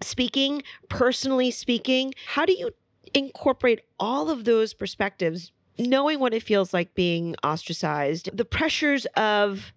speaking, 0.01 0.63
personally 0.89 1.49
speaking? 1.49 2.13
How 2.27 2.45
do 2.45 2.51
you 2.51 2.71
incorporate 3.13 3.81
all 3.97 4.29
of 4.29 4.43
those 4.43 4.73
perspectives, 4.73 5.53
knowing 5.79 6.19
what 6.19 6.33
it 6.33 6.43
feels 6.43 6.73
like 6.73 6.93
being 6.93 7.35
ostracized, 7.41 8.35
the 8.35 8.43
pressures 8.43 9.05
of 9.15 9.71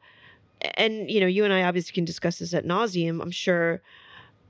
and 0.60 1.10
you 1.10 1.20
know, 1.20 1.26
you 1.26 1.44
and 1.44 1.52
I 1.52 1.62
obviously 1.62 1.92
can 1.92 2.04
discuss 2.04 2.38
this 2.38 2.54
at 2.54 2.64
nauseum, 2.64 3.20
I'm 3.22 3.30
sure. 3.30 3.82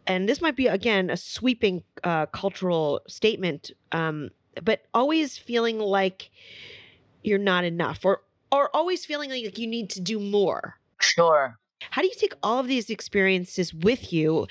And 0.06 0.28
this 0.28 0.40
might 0.40 0.56
be 0.56 0.66
again 0.66 1.10
a 1.10 1.16
sweeping 1.16 1.82
uh, 2.02 2.26
cultural 2.26 3.00
statement, 3.08 3.70
um, 3.92 4.30
but 4.62 4.82
always 4.94 5.36
feeling 5.36 5.78
like 5.78 6.30
you're 7.22 7.38
not 7.38 7.64
enough, 7.64 8.04
or 8.04 8.22
or 8.50 8.74
always 8.74 9.04
feeling 9.04 9.30
like 9.30 9.58
you 9.58 9.66
need 9.66 9.90
to 9.90 10.00
do 10.00 10.18
more. 10.18 10.78
Sure. 11.00 11.58
How 11.90 12.02
do 12.02 12.08
you 12.08 12.14
take 12.14 12.32
all 12.42 12.58
of 12.58 12.66
these 12.66 12.90
experiences 12.90 13.72
with 13.74 14.12
you 14.12 14.46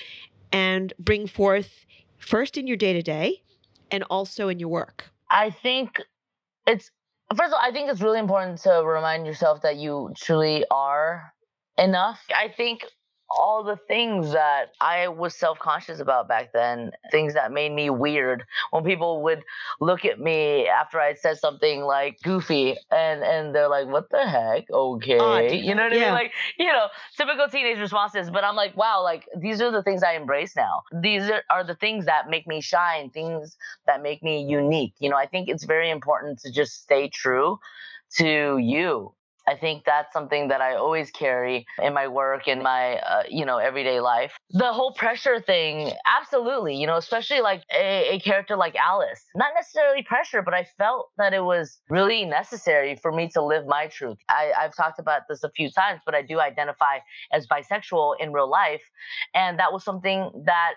and 0.51 0.93
bring 0.99 1.27
forth 1.27 1.85
first 2.17 2.57
in 2.57 2.67
your 2.67 2.77
day 2.77 2.93
to 2.93 3.01
day, 3.01 3.41
and 3.89 4.03
also 4.03 4.49
in 4.49 4.59
your 4.59 4.69
work? 4.69 5.05
I 5.29 5.49
think 5.49 6.01
it's 6.67 6.91
first 7.35 7.47
of 7.47 7.53
all, 7.53 7.61
I 7.61 7.71
think 7.71 7.89
it's 7.89 8.01
really 8.01 8.19
important 8.19 8.59
to 8.59 8.83
remind 8.85 9.25
yourself 9.25 9.61
that 9.63 9.77
you 9.77 10.13
truly 10.15 10.63
are 10.69 11.33
enough. 11.77 12.19
I 12.35 12.49
think 12.49 12.83
all 13.29 13.63
the 13.63 13.77
things 13.87 14.31
that 14.31 14.67
I 14.79 15.09
was 15.09 15.35
self 15.35 15.59
conscious 15.59 15.99
about 15.99 16.27
back 16.27 16.53
then, 16.53 16.91
things 17.11 17.33
that 17.33 17.51
made 17.51 17.71
me 17.71 17.89
weird. 17.89 18.43
When 18.71 18.83
people 18.83 19.21
would 19.23 19.43
look 19.79 20.05
at 20.05 20.19
me 20.19 20.67
after 20.67 20.99
I'd 20.99 21.19
said 21.19 21.37
something 21.37 21.81
like 21.81 22.19
goofy 22.23 22.77
and, 22.91 23.23
and 23.23 23.53
they're 23.53 23.67
like, 23.67 23.87
what 23.87 24.09
the 24.09 24.25
heck? 24.27 24.69
Okay. 24.71 25.17
Odd. 25.17 25.51
You 25.51 25.75
know 25.75 25.83
what 25.83 25.93
I 25.93 25.95
mean? 25.95 26.13
Like, 26.13 26.31
you 26.57 26.67
know, 26.67 26.87
typical 27.17 27.47
teenage 27.49 27.79
responses. 27.79 28.29
But 28.29 28.43
I'm 28.43 28.55
like, 28.55 28.75
wow, 28.77 29.03
like 29.03 29.25
these 29.37 29.61
are 29.61 29.71
the 29.71 29.83
things 29.83 30.03
I 30.03 30.13
embrace 30.13 30.55
now. 30.55 30.83
These 31.01 31.29
are, 31.29 31.43
are 31.49 31.63
the 31.63 31.75
things 31.75 32.05
that 32.05 32.29
make 32.29 32.47
me 32.47 32.61
shine, 32.61 33.09
things 33.09 33.57
that 33.87 34.01
make 34.01 34.23
me 34.23 34.43
unique. 34.43 34.93
You 34.99 35.09
know, 35.09 35.17
I 35.17 35.25
think 35.25 35.49
it's 35.49 35.65
very 35.65 35.89
important 35.89 36.39
to 36.39 36.51
just 36.51 36.81
stay 36.81 37.09
true 37.09 37.59
to 38.17 38.57
you. 38.57 39.13
I 39.47 39.55
think 39.55 39.83
that's 39.85 40.11
something 40.11 40.49
that 40.49 40.59
I 40.59 40.75
always 40.75 41.09
carry 41.09 41.65
in 41.81 41.93
my 41.93 42.07
work 42.07 42.47
and 42.47 42.61
my, 42.61 42.97
uh, 42.97 43.23
you 43.29 43.45
know, 43.45 43.57
everyday 43.57 44.01
life. 44.01 44.33
The 44.51 44.73
whole 44.73 44.91
pressure 44.91 45.39
thing, 45.39 45.91
absolutely, 46.05 46.75
you 46.75 46.85
know, 46.85 46.97
especially 46.97 47.39
like 47.39 47.63
a, 47.73 48.15
a 48.15 48.19
character 48.19 48.57
like 48.57 48.75
Alice. 48.75 49.23
Not 49.35 49.51
necessarily 49.55 50.03
pressure, 50.03 50.41
but 50.41 50.53
I 50.53 50.65
felt 50.77 51.09
that 51.17 51.33
it 51.33 51.43
was 51.43 51.79
really 51.89 52.25
necessary 52.25 52.97
for 52.97 53.11
me 53.11 53.29
to 53.29 53.41
live 53.41 53.65
my 53.65 53.87
truth. 53.87 54.17
I, 54.29 54.51
I've 54.59 54.75
talked 54.75 54.99
about 54.99 55.21
this 55.29 55.43
a 55.43 55.49
few 55.51 55.71
times, 55.71 56.01
but 56.05 56.13
I 56.13 56.21
do 56.23 56.41
identify 56.41 56.99
as 57.31 57.47
bisexual 57.47 58.15
in 58.19 58.33
real 58.33 58.49
life. 58.49 58.83
And 59.33 59.59
that 59.59 59.71
was 59.71 59.83
something 59.83 60.29
that, 60.45 60.73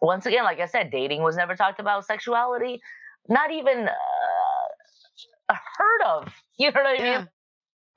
once 0.00 0.24
again, 0.26 0.44
like 0.44 0.60
I 0.60 0.66
said, 0.66 0.90
dating 0.90 1.22
was 1.22 1.36
never 1.36 1.54
talked 1.56 1.78
about, 1.78 2.06
sexuality, 2.06 2.80
not 3.28 3.50
even 3.52 3.88
uh, 5.48 5.54
heard 5.76 6.02
of. 6.06 6.32
You 6.58 6.70
know 6.70 6.82
what 6.82 7.00
I 7.00 7.02
mean? 7.02 7.28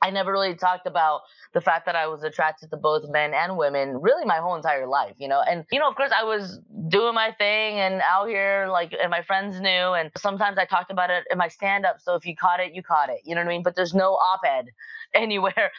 I 0.05 0.11
never 0.11 0.31
really 0.31 0.53
talked 0.53 0.85
about 0.85 1.21
the 1.53 1.61
fact 1.61 1.87
that 1.87 1.95
I 1.95 2.05
was 2.05 2.21
attracted 2.21 2.69
to 2.69 2.77
both 2.77 3.09
men 3.09 3.33
and 3.33 3.57
women 3.57 3.97
really 4.01 4.23
my 4.23 4.37
whole 4.37 4.55
entire 4.55 4.85
life, 4.85 5.15
you 5.17 5.27
know. 5.27 5.41
And 5.41 5.65
you 5.71 5.79
know, 5.79 5.89
of 5.89 5.95
course 5.95 6.11
I 6.15 6.23
was 6.23 6.59
doing 6.89 7.15
my 7.15 7.31
thing 7.39 7.79
and 7.79 8.01
out 8.07 8.27
here 8.27 8.67
like 8.69 8.93
and 9.01 9.09
my 9.09 9.23
friends 9.23 9.59
knew 9.59 9.67
and 9.93 10.11
sometimes 10.15 10.59
I 10.59 10.65
talked 10.65 10.91
about 10.91 11.09
it 11.09 11.23
in 11.31 11.39
my 11.39 11.47
stand 11.47 11.87
up, 11.87 11.99
so 11.99 12.13
if 12.13 12.25
you 12.25 12.35
caught 12.35 12.59
it, 12.59 12.75
you 12.75 12.83
caught 12.83 13.09
it. 13.09 13.21
You 13.23 13.33
know 13.33 13.41
what 13.41 13.47
I 13.47 13.49
mean? 13.49 13.63
But 13.63 13.75
there's 13.75 13.95
no 13.95 14.13
op-ed 14.13 14.67
anywhere. 15.15 15.71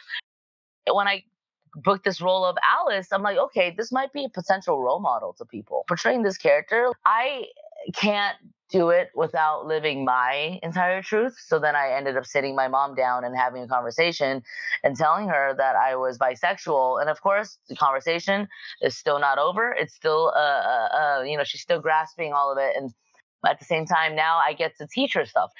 When 0.91 1.07
I 1.07 1.23
booked 1.75 2.03
this 2.03 2.19
role 2.19 2.43
of 2.43 2.57
Alice, 2.69 3.07
I'm 3.13 3.21
like, 3.21 3.37
okay, 3.37 3.73
this 3.77 3.93
might 3.93 4.11
be 4.11 4.25
a 4.25 4.29
potential 4.29 4.81
role 4.81 4.99
model 4.99 5.33
to 5.37 5.45
people. 5.45 5.85
Portraying 5.87 6.23
this 6.23 6.37
character, 6.37 6.91
I 7.05 7.45
can't 7.93 8.35
do 8.69 8.89
it 8.89 9.09
without 9.15 9.65
living 9.65 10.03
my 10.05 10.59
entire 10.61 11.01
truth. 11.01 11.37
So 11.39 11.59
then 11.59 11.75
I 11.75 11.91
ended 11.91 12.17
up 12.17 12.25
sitting 12.25 12.55
my 12.55 12.67
mom 12.67 12.95
down 12.95 13.23
and 13.23 13.35
having 13.35 13.63
a 13.63 13.67
conversation 13.67 14.43
and 14.83 14.95
telling 14.95 15.29
her 15.29 15.53
that 15.57 15.75
I 15.75 15.95
was 15.95 16.17
bisexual. 16.17 16.99
And 16.99 17.09
of 17.09 17.21
course, 17.21 17.57
the 17.69 17.75
conversation 17.75 18.47
is 18.81 18.97
still 18.97 19.19
not 19.19 19.37
over. 19.37 19.71
It's 19.71 19.93
still, 19.93 20.33
uh, 20.35 20.39
uh, 20.39 20.89
uh, 21.19 21.21
you 21.23 21.37
know, 21.37 21.43
she's 21.43 21.61
still 21.61 21.79
grasping 21.79 22.33
all 22.33 22.51
of 22.51 22.57
it. 22.57 22.75
And 22.75 22.93
at 23.45 23.59
the 23.59 23.65
same 23.65 23.85
time, 23.85 24.15
now 24.15 24.37
I 24.37 24.53
get 24.53 24.77
to 24.77 24.87
teach 24.87 25.13
her 25.13 25.25
stuff. 25.25 25.51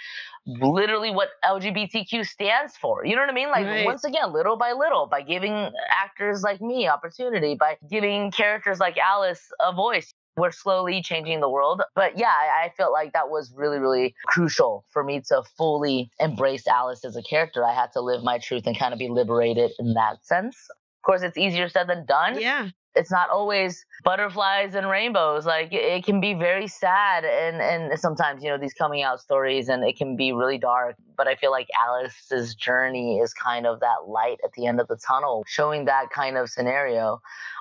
Literally, 0.45 1.11
what 1.11 1.29
LGBTQ 1.45 2.25
stands 2.25 2.75
for. 2.77 3.05
You 3.05 3.15
know 3.15 3.21
what 3.21 3.29
I 3.29 3.33
mean? 3.33 3.49
Like, 3.49 3.65
Right. 3.65 3.85
once 3.85 4.03
again, 4.03 4.33
little 4.33 4.57
by 4.57 4.71
little, 4.73 5.05
by 5.05 5.21
giving 5.21 5.71
actors 5.91 6.41
like 6.41 6.61
me 6.61 6.87
opportunity, 6.87 7.55
by 7.55 7.77
giving 7.89 8.31
characters 8.31 8.79
like 8.79 8.97
Alice 8.97 9.51
a 9.59 9.73
voice. 9.73 10.13
We're 10.37 10.51
slowly 10.51 11.01
changing 11.01 11.39
the 11.41 11.49
world. 11.49 11.81
But 11.95 12.17
yeah, 12.17 12.27
I, 12.31 12.65
I 12.65 12.69
felt 12.77 12.93
like 12.93 13.13
that 13.13 13.29
was 13.29 13.51
really, 13.55 13.79
really 13.79 14.13
crucial 14.27 14.85
for 14.89 15.03
me 15.03 15.21
to 15.29 15.41
fully 15.57 16.09
embrace 16.19 16.67
Alice 16.67 17.03
as 17.03 17.15
a 17.15 17.23
character. 17.23 17.65
I 17.65 17.73
had 17.73 17.91
to 17.93 18.01
live 18.01 18.23
my 18.23 18.37
truth 18.37 18.63
and 18.67 18.77
kind 18.77 18.93
of 18.93 18.99
be 18.99 19.09
liberated 19.09 19.71
in 19.79 19.93
that 19.95 20.23
sense. 20.25 20.55
Of 20.69 21.05
course, 21.05 21.21
it's 21.23 21.37
easier 21.37 21.69
said 21.69 21.87
than 21.87 22.05
done 22.05 22.39
Yeah. 22.39 22.69
it's 22.95 23.11
not 23.11 23.29
always 23.29 23.85
butterflies 24.03 24.73
and 24.75 24.89
rainbows 24.89 25.45
like 25.45 25.71
it, 25.71 25.83
it 25.83 26.03
can 26.03 26.19
be 26.19 26.33
very 26.33 26.67
sad 26.67 27.23
and 27.23 27.61
and 27.61 27.99
sometimes 27.99 28.43
you 28.43 28.49
know 28.49 28.57
these 28.57 28.73
coming 28.73 29.03
out 29.03 29.19
stories 29.19 29.69
and 29.69 29.83
it 29.83 29.95
can 29.97 30.15
be 30.17 30.31
really 30.33 30.57
dark 30.57 30.95
but 31.15 31.27
i 31.27 31.35
feel 31.35 31.51
like 31.51 31.67
alice's 31.85 32.55
journey 32.55 33.19
is 33.19 33.33
kind 33.33 33.65
of 33.67 33.79
that 33.79 34.07
light 34.07 34.37
at 34.43 34.51
the 34.53 34.65
end 34.65 34.79
of 34.81 34.87
the 34.87 34.97
tunnel 34.97 35.43
showing 35.47 35.85
that 35.85 36.09
kind 36.09 36.37
of 36.37 36.49
scenario 36.49 37.19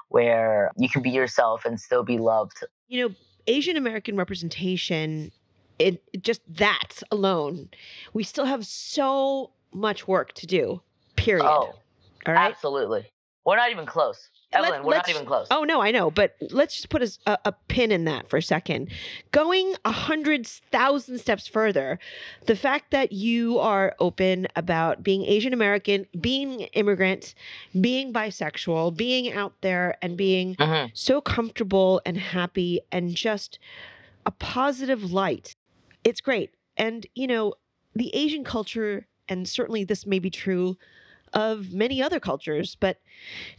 where 0.08 0.72
you 0.76 0.88
can 0.88 1.02
be 1.02 1.10
yourself 1.10 1.64
and 1.64 1.80
still 1.80 2.02
be 2.04 2.18
loved 2.18 2.58
You 2.88 3.08
know, 3.08 3.14
Asian 3.46 3.76
American 3.76 4.16
representation, 4.16 5.32
it 5.78 6.02
it- 6.12 6.22
just 6.22 6.40
that 6.48 7.02
alone, 7.10 7.68
we 8.12 8.22
still 8.22 8.46
have 8.46 8.66
so 8.66 9.50
much 9.72 10.06
work 10.08 10.32
to 10.34 10.46
do. 10.46 10.80
Period. 11.16 11.44
oh 11.46 11.74
All 12.26 12.34
right. 12.34 12.50
absolutely 12.50 13.10
we're 13.44 13.56
not 13.56 13.70
even 13.70 13.86
close 13.86 14.28
evelyn 14.52 14.72
Let- 14.72 14.84
we're 14.84 14.94
not 14.96 15.08
even 15.08 15.26
close 15.26 15.46
Oh 15.50 15.64
no, 15.64 15.80
I 15.82 15.90
know, 15.90 16.10
but 16.10 16.36
let's 16.50 16.74
just 16.74 16.88
put 16.88 17.02
a 17.26 17.52
pin 17.68 17.90
in 17.92 18.04
that 18.04 18.28
for 18.28 18.36
a 18.36 18.42
second. 18.42 18.90
Going 19.32 19.74
a 19.84 19.92
hundred 19.92 20.46
thousand 20.46 21.18
steps 21.18 21.46
further, 21.46 21.98
the 22.46 22.56
fact 22.56 22.90
that 22.92 23.12
you 23.12 23.58
are 23.58 23.94
open 23.98 24.46
about 24.56 25.02
being 25.02 25.24
Asian 25.24 25.52
American, 25.52 26.06
being 26.20 26.60
immigrant, 26.74 27.34
being 27.80 28.12
bisexual, 28.12 28.96
being 28.96 29.32
out 29.32 29.54
there, 29.62 29.96
and 30.00 30.16
being 30.16 30.54
Mhm. 30.56 30.90
so 30.94 31.20
comfortable 31.20 32.00
and 32.06 32.16
happy 32.18 32.80
and 32.92 33.14
just 33.14 33.58
a 34.24 34.30
positive 34.30 35.12
light. 35.12 35.54
It's 36.04 36.20
great. 36.20 36.50
And, 36.76 37.06
you 37.14 37.26
know, 37.26 37.54
the 37.94 38.14
Asian 38.14 38.44
culture, 38.44 39.06
and 39.28 39.48
certainly 39.48 39.84
this 39.84 40.06
may 40.06 40.18
be 40.18 40.30
true 40.30 40.76
of 41.32 41.72
many 41.72 42.02
other 42.02 42.20
cultures, 42.20 42.76
but 42.78 43.00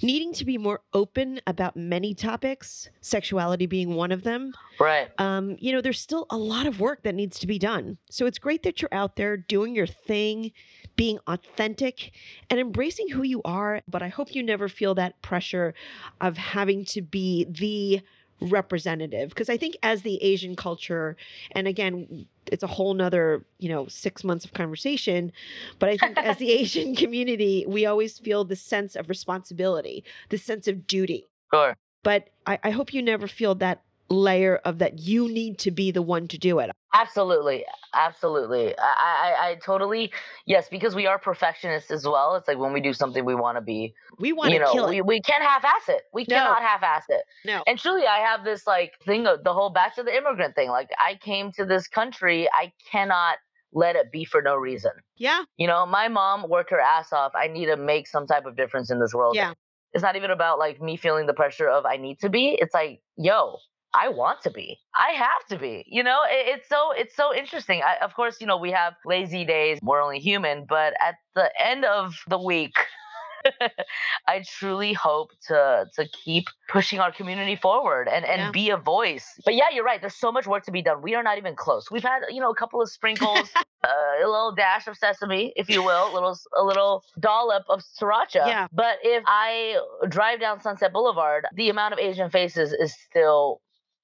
needing 0.01 0.33
to 0.33 0.45
be 0.45 0.57
more 0.57 0.81
open 0.93 1.39
about 1.47 1.75
many 1.75 2.13
topics, 2.13 2.89
sexuality 3.01 3.65
being 3.65 3.95
one 3.95 4.11
of 4.11 4.23
them, 4.23 4.53
right 4.79 5.09
um, 5.19 5.55
you 5.59 5.71
know, 5.71 5.81
there's 5.81 5.99
still 5.99 6.25
a 6.29 6.37
lot 6.37 6.65
of 6.65 6.79
work 6.79 7.03
that 7.03 7.15
needs 7.15 7.39
to 7.39 7.47
be 7.47 7.59
done. 7.59 7.97
So 8.09 8.25
it's 8.25 8.39
great 8.39 8.63
that 8.63 8.81
you're 8.81 8.93
out 8.93 9.15
there 9.15 9.37
doing 9.37 9.75
your 9.75 9.87
thing, 9.87 10.51
being 10.95 11.19
authentic, 11.27 12.11
and 12.49 12.59
embracing 12.59 13.09
who 13.09 13.23
you 13.23 13.41
are. 13.43 13.81
But 13.87 14.01
I 14.01 14.07
hope 14.09 14.35
you 14.35 14.43
never 14.43 14.67
feel 14.67 14.95
that 14.95 15.21
pressure 15.21 15.73
of 16.21 16.37
having 16.37 16.85
to 16.85 17.01
be 17.01 17.45
the 17.49 18.01
representative 18.39 19.29
because 19.29 19.49
i 19.49 19.57
think 19.57 19.75
as 19.81 20.03
the 20.03 20.21
asian 20.23 20.55
culture 20.55 21.15
and 21.51 21.67
again 21.67 22.27
it's 22.51 22.63
a 22.63 22.67
whole 22.67 22.93
nother 22.93 23.43
you 23.57 23.67
know 23.67 23.87
six 23.87 24.23
months 24.23 24.45
of 24.45 24.53
conversation 24.53 25.31
but 25.79 25.89
i 25.89 25.97
think 25.97 26.17
as 26.17 26.37
the 26.37 26.51
asian 26.61 26.95
community 26.95 27.65
we 27.67 27.85
always 27.85 28.19
feel 28.19 28.43
the 28.43 28.55
sense 28.55 28.95
of 28.95 29.09
responsibility 29.09 30.03
the 30.29 30.37
sense 30.37 30.67
of 30.67 30.87
duty. 30.87 31.27
Sure. 31.53 31.75
But 32.03 32.29
I, 32.45 32.59
I 32.63 32.69
hope 32.71 32.93
you 32.93 33.01
never 33.01 33.27
feel 33.27 33.55
that 33.55 33.83
layer 34.09 34.57
of 34.57 34.79
that 34.79 34.99
you 34.99 35.27
need 35.27 35.59
to 35.59 35.71
be 35.71 35.91
the 35.91 36.01
one 36.01 36.27
to 36.29 36.37
do 36.37 36.59
it. 36.59 36.71
Absolutely, 36.93 37.65
absolutely. 37.93 38.73
I, 38.77 39.35
I, 39.39 39.49
I 39.49 39.55
totally 39.55 40.11
yes, 40.45 40.69
because 40.69 40.95
we 40.95 41.05
are 41.05 41.19
perfectionists 41.19 41.91
as 41.91 42.05
well. 42.05 42.35
It's 42.35 42.47
like 42.47 42.57
when 42.57 42.73
we 42.73 42.81
do 42.81 42.93
something, 42.93 43.25
we 43.25 43.35
want 43.35 43.57
to 43.57 43.61
be. 43.61 43.93
We 44.19 44.33
want 44.33 44.53
to 44.53 44.65
kill 44.71 44.89
we, 44.89 44.97
it. 44.97 45.05
we 45.05 45.21
can't 45.21 45.43
half-ass 45.43 45.89
it. 45.89 46.03
We 46.13 46.25
No. 46.29 46.37
cannot 46.37 46.61
half-ass 46.61 47.05
it. 47.09 47.21
No. 47.45 47.61
And 47.67 47.77
truly, 47.77 48.07
I 48.07 48.19
have 48.19 48.43
this 48.43 48.65
like 48.65 48.93
thing 49.05 49.27
of 49.27 49.43
the 49.43 49.53
whole 49.53 49.69
back 49.69 49.95
to 49.95 50.03
the 50.03 50.15
immigrant 50.15 50.55
thing. 50.55 50.69
Like 50.69 50.89
I 50.97 51.15
came 51.15 51.51
to 51.53 51.65
this 51.65 51.87
country, 51.87 52.49
I 52.53 52.71
cannot 52.91 53.37
let 53.73 53.95
it 53.95 54.11
be 54.11 54.23
for 54.23 54.41
no 54.41 54.55
reason. 54.55 54.91
Yeah. 55.17 55.43
You 55.57 55.67
know, 55.67 55.85
my 55.85 56.07
mom 56.07 56.49
worked 56.49 56.71
her 56.71 56.79
ass 56.79 57.11
off. 57.11 57.33
I 57.35 57.47
need 57.47 57.65
to 57.65 57.77
make 57.77 58.07
some 58.07 58.25
type 58.25 58.45
of 58.45 58.55
difference 58.55 58.89
in 58.89 58.99
this 58.99 59.13
world. 59.13 59.35
Yeah. 59.35 59.53
It's 59.93 60.03
not 60.03 60.15
even 60.15 60.31
about 60.31 60.57
like 60.57 60.81
me 60.81 60.95
feeling 60.97 61.27
the 61.27 61.33
pressure 61.33 61.67
of 61.67 61.85
I 61.85 61.97
need 61.97 62.19
to 62.21 62.29
be. 62.29 62.57
It's 62.59 62.73
like, 62.73 63.01
yo, 63.17 63.57
I 63.93 64.09
want 64.09 64.41
to 64.43 64.51
be. 64.51 64.77
I 64.93 65.11
have 65.13 65.45
to 65.49 65.57
be. 65.57 65.83
You 65.87 66.03
know, 66.03 66.21
it, 66.29 66.57
it's 66.59 66.69
so 66.69 66.91
it's 66.91 67.15
so 67.15 67.33
interesting. 67.33 67.81
I, 67.83 68.03
of 68.03 68.13
course, 68.15 68.37
you 68.41 68.47
know, 68.47 68.57
we 68.57 68.71
have 68.71 68.93
lazy 69.05 69.45
days. 69.45 69.79
We're 69.81 70.01
only 70.01 70.19
human, 70.19 70.65
but 70.67 70.93
at 71.01 71.15
the 71.35 71.49
end 71.59 71.85
of 71.85 72.13
the 72.27 72.37
week, 72.39 72.75
I 74.27 74.43
truly 74.45 74.93
hope 74.93 75.31
to 75.47 75.85
to 75.95 76.07
keep 76.09 76.47
pushing 76.69 76.99
our 76.99 77.11
community 77.11 77.55
forward 77.55 78.07
and 78.07 78.25
and 78.25 78.39
Yeah. 78.41 78.51
be 78.51 78.69
a 78.71 78.77
voice. 78.77 79.39
But 79.45 79.55
yeah, 79.55 79.69
you're 79.73 79.85
right. 79.85 80.01
There's 80.01 80.15
so 80.15 80.31
much 80.31 80.47
work 80.47 80.63
to 80.65 80.71
be 80.71 80.81
done. 80.81 81.01
We 81.01 81.15
are 81.15 81.23
not 81.23 81.37
even 81.37 81.55
close. 81.55 81.89
We've 81.89 82.03
had 82.03 82.21
you 82.29 82.41
know 82.41 82.49
a 82.51 82.55
couple 82.55 82.81
of 82.81 82.89
sprinkles, 82.89 83.49
uh, 83.83 83.87
a 84.23 84.27
little 84.27 84.53
dash 84.53 84.87
of 84.87 84.97
sesame, 84.97 85.53
if 85.55 85.69
you 85.69 85.81
will, 85.81 86.11
a 86.11 86.13
little 86.13 86.37
a 86.57 86.63
little 86.63 87.03
dollop 87.19 87.63
of 87.69 87.81
sriracha. 87.99 88.45
Yeah. 88.45 88.67
But 88.73 88.97
if 89.03 89.23
I 89.27 89.79
drive 90.09 90.39
down 90.39 90.59
Sunset 90.61 90.91
Boulevard, 90.91 91.45
the 91.55 91.69
amount 91.69 91.93
of 91.93 91.99
Asian 91.99 92.29
faces 92.29 92.73
is 92.73 92.93
still. 93.09 93.61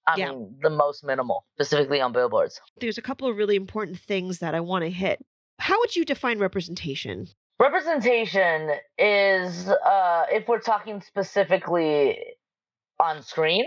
I 0.08 0.18
Yeah. 0.18 0.32
mean, 0.32 0.58
the 0.62 0.70
most 0.70 1.04
minimal, 1.04 1.46
specifically 1.56 2.02
on 2.02 2.12
billboards. 2.12 2.60
There's 2.78 2.98
a 2.98 3.02
couple 3.02 3.28
of 3.28 3.38
really 3.38 3.56
important 3.56 4.00
things 4.00 4.40
that 4.40 4.54
I 4.54 4.60
want 4.60 4.84
to 4.84 4.90
hit. 4.90 5.24
How 5.60 5.80
would 5.80 5.96
you 5.96 6.04
define 6.04 6.40
representation? 6.40 7.28
Representation 7.60 8.72
is, 8.98 9.70
uh, 9.70 10.26
if 10.30 10.48
we're 10.48 10.60
talking 10.60 11.02
specifically 11.02 12.20
on 13.00 13.22
screen, 13.24 13.66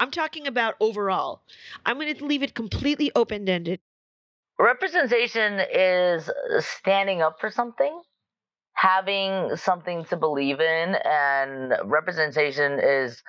I'm 0.00 0.10
talking 0.10 0.46
about 0.48 0.74
overall. 0.80 1.42
I'm 1.86 1.96
going 1.98 2.14
to 2.14 2.24
leave 2.24 2.42
it 2.42 2.54
completely 2.54 3.12
open 3.14 3.48
ended. 3.48 3.80
representation 4.58 5.60
is 5.72 6.30
standing 6.60 7.22
up 7.22 7.40
for 7.40 7.50
something, 7.50 8.00
having 8.74 9.56
something 9.56 10.04
to 10.06 10.16
believe 10.16 10.60
in, 10.60 10.96
and 11.04 11.74
representation 11.84 12.78
is 12.82 13.22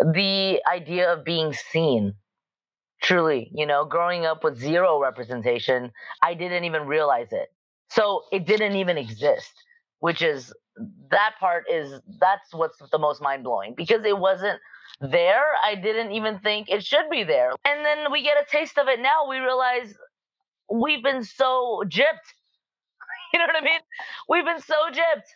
the 0.00 0.60
idea 0.70 1.12
of 1.12 1.24
being 1.24 1.52
seen. 1.52 2.14
Truly, 3.02 3.50
you 3.54 3.64
know, 3.66 3.84
growing 3.84 4.26
up 4.26 4.42
with 4.42 4.58
zero 4.58 5.00
representation, 5.00 5.92
I 6.22 6.34
didn't 6.34 6.64
even 6.64 6.86
realize 6.86 7.28
it. 7.32 7.48
So 7.90 8.22
it 8.32 8.44
didn't 8.46 8.74
even 8.76 8.98
exist, 8.98 9.52
which 10.00 10.20
is 10.20 10.52
that 11.10 11.34
part 11.38 11.64
is 11.70 12.00
that's 12.20 12.52
what's 12.52 12.78
the 12.90 12.98
most 12.98 13.22
mind 13.22 13.44
blowing 13.44 13.74
because 13.76 14.04
it 14.04 14.18
wasn't 14.18 14.60
there. 15.00 15.44
I 15.64 15.76
didn't 15.76 16.12
even 16.12 16.40
think 16.40 16.68
it 16.68 16.84
should 16.84 17.08
be 17.10 17.24
there. 17.24 17.52
And 17.64 17.84
then 17.84 18.10
we 18.12 18.22
get 18.22 18.36
a 18.36 18.44
taste 18.50 18.78
of 18.78 18.88
it 18.88 19.00
now. 19.00 19.28
We 19.28 19.38
realize 19.38 19.94
we've 20.72 21.02
been 21.02 21.24
so 21.24 21.82
gypped. 21.86 22.28
You 23.32 23.38
know 23.40 23.46
what 23.46 23.56
I 23.56 23.64
mean? 23.64 23.80
We've 24.28 24.44
been 24.44 24.60
so 24.62 24.74
gypped. 24.90 25.28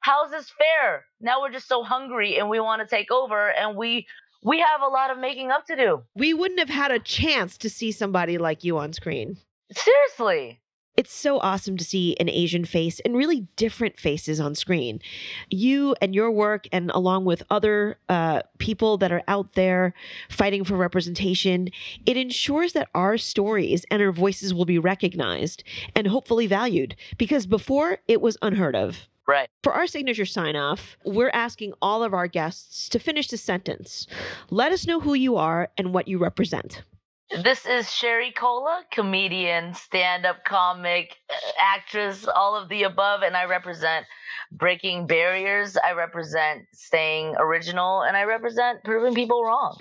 How's 0.00 0.30
this 0.30 0.50
fair? 0.50 1.04
Now 1.20 1.40
we're 1.40 1.52
just 1.52 1.68
so 1.68 1.82
hungry 1.82 2.38
and 2.38 2.48
we 2.48 2.60
want 2.60 2.82
to 2.82 2.88
take 2.88 3.10
over 3.10 3.50
and 3.50 3.76
we 3.76 4.06
we 4.44 4.60
have 4.60 4.80
a 4.82 4.86
lot 4.86 5.10
of 5.10 5.18
making 5.18 5.50
up 5.50 5.66
to 5.66 5.76
do. 5.76 6.02
We 6.14 6.32
wouldn't 6.32 6.60
have 6.60 6.68
had 6.68 6.92
a 6.92 7.00
chance 7.00 7.58
to 7.58 7.68
see 7.68 7.90
somebody 7.90 8.38
like 8.38 8.62
you 8.62 8.78
on 8.78 8.92
screen. 8.92 9.38
Seriously. 9.72 10.60
It's 10.96 11.12
so 11.12 11.38
awesome 11.38 11.76
to 11.76 11.84
see 11.84 12.16
an 12.18 12.28
Asian 12.28 12.64
face 12.64 12.98
and 13.00 13.16
really 13.16 13.46
different 13.54 14.00
faces 14.00 14.40
on 14.40 14.56
screen. 14.56 15.00
You 15.48 15.94
and 16.02 16.12
your 16.12 16.28
work, 16.28 16.66
and 16.72 16.90
along 16.90 17.24
with 17.24 17.44
other 17.50 17.98
uh, 18.08 18.42
people 18.58 18.98
that 18.98 19.12
are 19.12 19.22
out 19.28 19.52
there 19.52 19.94
fighting 20.28 20.64
for 20.64 20.76
representation, 20.76 21.68
it 22.04 22.16
ensures 22.16 22.72
that 22.72 22.88
our 22.96 23.16
stories 23.16 23.86
and 23.92 24.02
our 24.02 24.10
voices 24.10 24.52
will 24.52 24.64
be 24.64 24.80
recognized 24.80 25.62
and 25.94 26.08
hopefully 26.08 26.48
valued 26.48 26.96
because 27.16 27.46
before 27.46 27.98
it 28.08 28.20
was 28.20 28.36
unheard 28.42 28.74
of. 28.74 29.06
Right. 29.28 29.50
For 29.62 29.74
our 29.74 29.86
signature 29.86 30.24
sign 30.24 30.56
off, 30.56 30.96
we're 31.04 31.30
asking 31.34 31.74
all 31.82 32.02
of 32.02 32.14
our 32.14 32.26
guests 32.26 32.88
to 32.88 32.98
finish 32.98 33.28
the 33.28 33.36
sentence. 33.36 34.06
Let 34.48 34.72
us 34.72 34.86
know 34.86 35.00
who 35.00 35.12
you 35.12 35.36
are 35.36 35.68
and 35.76 35.92
what 35.92 36.08
you 36.08 36.16
represent. 36.16 36.82
This 37.30 37.66
is 37.66 37.92
Sherry 37.92 38.32
Cola, 38.32 38.84
comedian, 38.90 39.74
stand 39.74 40.24
up 40.24 40.46
comic, 40.46 41.14
uh, 41.28 41.34
actress, 41.60 42.26
all 42.26 42.56
of 42.56 42.70
the 42.70 42.84
above. 42.84 43.20
And 43.20 43.36
I 43.36 43.44
represent 43.44 44.06
breaking 44.50 45.06
barriers. 45.06 45.76
I 45.76 45.92
represent 45.92 46.62
staying 46.72 47.34
original. 47.38 48.04
And 48.04 48.16
I 48.16 48.24
represent 48.24 48.82
proving 48.82 49.14
people 49.14 49.44
wrong. 49.44 49.78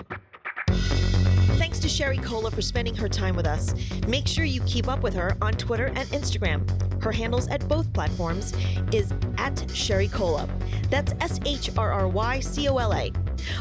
Thanks 1.58 1.80
to 1.80 1.88
Sherry 1.88 2.18
Cola 2.18 2.52
for 2.52 2.62
spending 2.62 2.96
her 2.96 3.08
time 3.08 3.38
with 3.38 3.48
us. 3.48 3.74
Make 4.10 4.28
sure 4.28 4.44
you 4.44 4.62
keep 4.64 4.90
up 4.90 5.02
with 5.02 5.14
her 5.14 5.38
on 5.42 5.54
Twitter 5.54 5.86
and 5.86 6.10
Instagram. 6.10 6.87
Her 7.02 7.12
handles 7.12 7.48
at 7.48 7.68
both 7.68 7.92
platforms 7.94 8.54
is 8.92 9.14
at 9.38 9.70
Sherry 9.74 10.08
Cola. 10.08 10.48
That's 10.90 11.14
S 11.22 11.40
H 11.46 11.70
R 11.78 11.92
R 11.92 12.08
Y 12.08 12.40
C 12.40 12.68
O 12.70 12.78
L 12.78 12.94
A. 12.94 13.12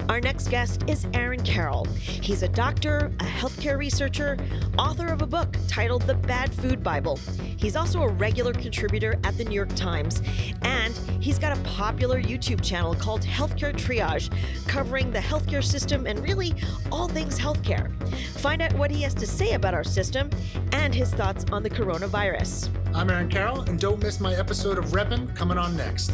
Our 0.08 0.20
next 0.20 0.48
guest 0.48 0.84
is 0.88 1.06
Aaron 1.14 1.42
Carroll. 1.42 1.84
He's 1.96 2.42
a 2.42 2.48
doctor, 2.48 3.12
a 3.20 3.24
healthcare 3.24 3.78
researcher, 3.78 4.36
author 4.78 5.06
of 5.08 5.22
a 5.22 5.26
book 5.26 5.56
titled 5.68 6.02
The 6.02 6.14
Bad 6.14 6.54
Food 6.54 6.82
Bible. 6.82 7.18
He's 7.56 7.76
also 7.76 8.02
a 8.02 8.08
regular 8.08 8.52
contributor 8.52 9.18
at 9.24 9.36
the 9.36 9.44
New 9.44 9.54
York 9.54 9.74
Times, 9.74 10.22
and 10.62 10.96
he's 11.20 11.38
got 11.38 11.56
a 11.56 11.60
popular 11.62 12.20
YouTube 12.22 12.62
channel 12.62 12.94
called 12.94 13.22
Healthcare 13.22 13.72
Triage, 13.72 14.30
covering 14.66 15.10
the 15.10 15.18
healthcare 15.18 15.64
system 15.64 16.06
and 16.06 16.18
really 16.20 16.54
all 16.92 17.08
things 17.08 17.38
healthcare. 17.38 17.90
Find 18.38 18.62
out 18.62 18.72
what 18.74 18.90
he 18.90 19.02
has 19.02 19.14
to 19.14 19.26
say 19.26 19.52
about 19.52 19.74
our 19.74 19.84
system 19.84 20.30
and 20.72 20.94
his 20.94 21.12
thoughts 21.12 21.44
on 21.50 21.62
the 21.62 21.70
coronavirus. 21.70 22.68
I'm 22.94 23.10
Aaron 23.10 23.28
Carroll, 23.28 23.62
and 23.62 23.78
don't 23.78 24.02
miss 24.02 24.20
my 24.20 24.34
episode 24.34 24.78
of 24.78 24.86
Reppin' 24.86 25.34
coming 25.34 25.58
on 25.58 25.76
next. 25.76 26.12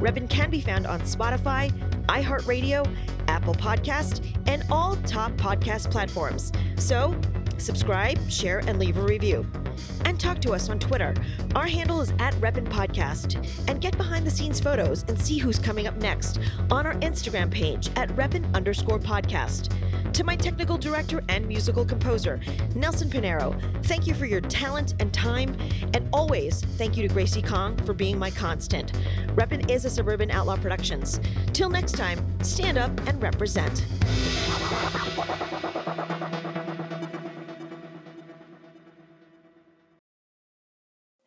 Reppin 0.00 0.28
can 0.28 0.50
be 0.50 0.60
found 0.60 0.86
on 0.86 1.00
Spotify, 1.02 1.72
iHeartRadio, 2.08 2.86
Apple 3.28 3.54
Podcast, 3.54 4.24
and 4.46 4.64
all 4.70 4.96
top 4.96 5.32
podcast 5.32 5.90
platforms. 5.90 6.52
So, 6.76 7.18
subscribe, 7.58 8.18
share, 8.30 8.58
and 8.60 8.78
leave 8.78 8.96
a 8.96 9.02
review. 9.02 9.46
And 10.04 10.18
talk 10.18 10.40
to 10.40 10.52
us 10.52 10.68
on 10.68 10.78
Twitter. 10.78 11.14
Our 11.54 11.66
handle 11.66 12.00
is 12.00 12.12
at 12.18 12.34
Reppin 12.34 12.66
Podcast. 12.66 13.36
And 13.68 13.80
get 13.80 13.96
behind 13.96 14.26
the 14.26 14.30
scenes 14.30 14.60
photos 14.60 15.04
and 15.08 15.20
see 15.20 15.38
who's 15.38 15.58
coming 15.58 15.86
up 15.86 15.96
next 15.96 16.38
on 16.70 16.86
our 16.86 16.94
Instagram 16.94 17.50
page 17.50 17.90
at 17.96 18.08
Reppin 18.10 18.52
underscore 18.54 18.98
podcast. 18.98 19.72
To 20.12 20.24
my 20.24 20.36
technical 20.36 20.76
director 20.76 21.22
and 21.30 21.48
musical 21.48 21.86
composer, 21.86 22.38
Nelson 22.74 23.08
Pinero, 23.08 23.56
thank 23.84 24.06
you 24.06 24.12
for 24.12 24.26
your 24.26 24.42
talent 24.42 24.94
and 25.00 25.12
time. 25.12 25.56
And 25.94 26.06
always 26.12 26.60
thank 26.76 26.98
you 26.98 27.08
to 27.08 27.12
Gracie 27.12 27.40
Kong 27.40 27.78
for 27.86 27.94
being 27.94 28.18
my 28.18 28.30
constant. 28.30 28.92
Reppin 29.34 29.70
is 29.70 29.86
a 29.86 29.90
Suburban 29.90 30.30
Outlaw 30.30 30.56
Productions. 30.56 31.18
Till 31.54 31.70
next 31.70 31.92
time, 31.92 32.22
stand 32.42 32.76
up 32.76 32.90
and 33.08 33.22
represent. 33.22 33.86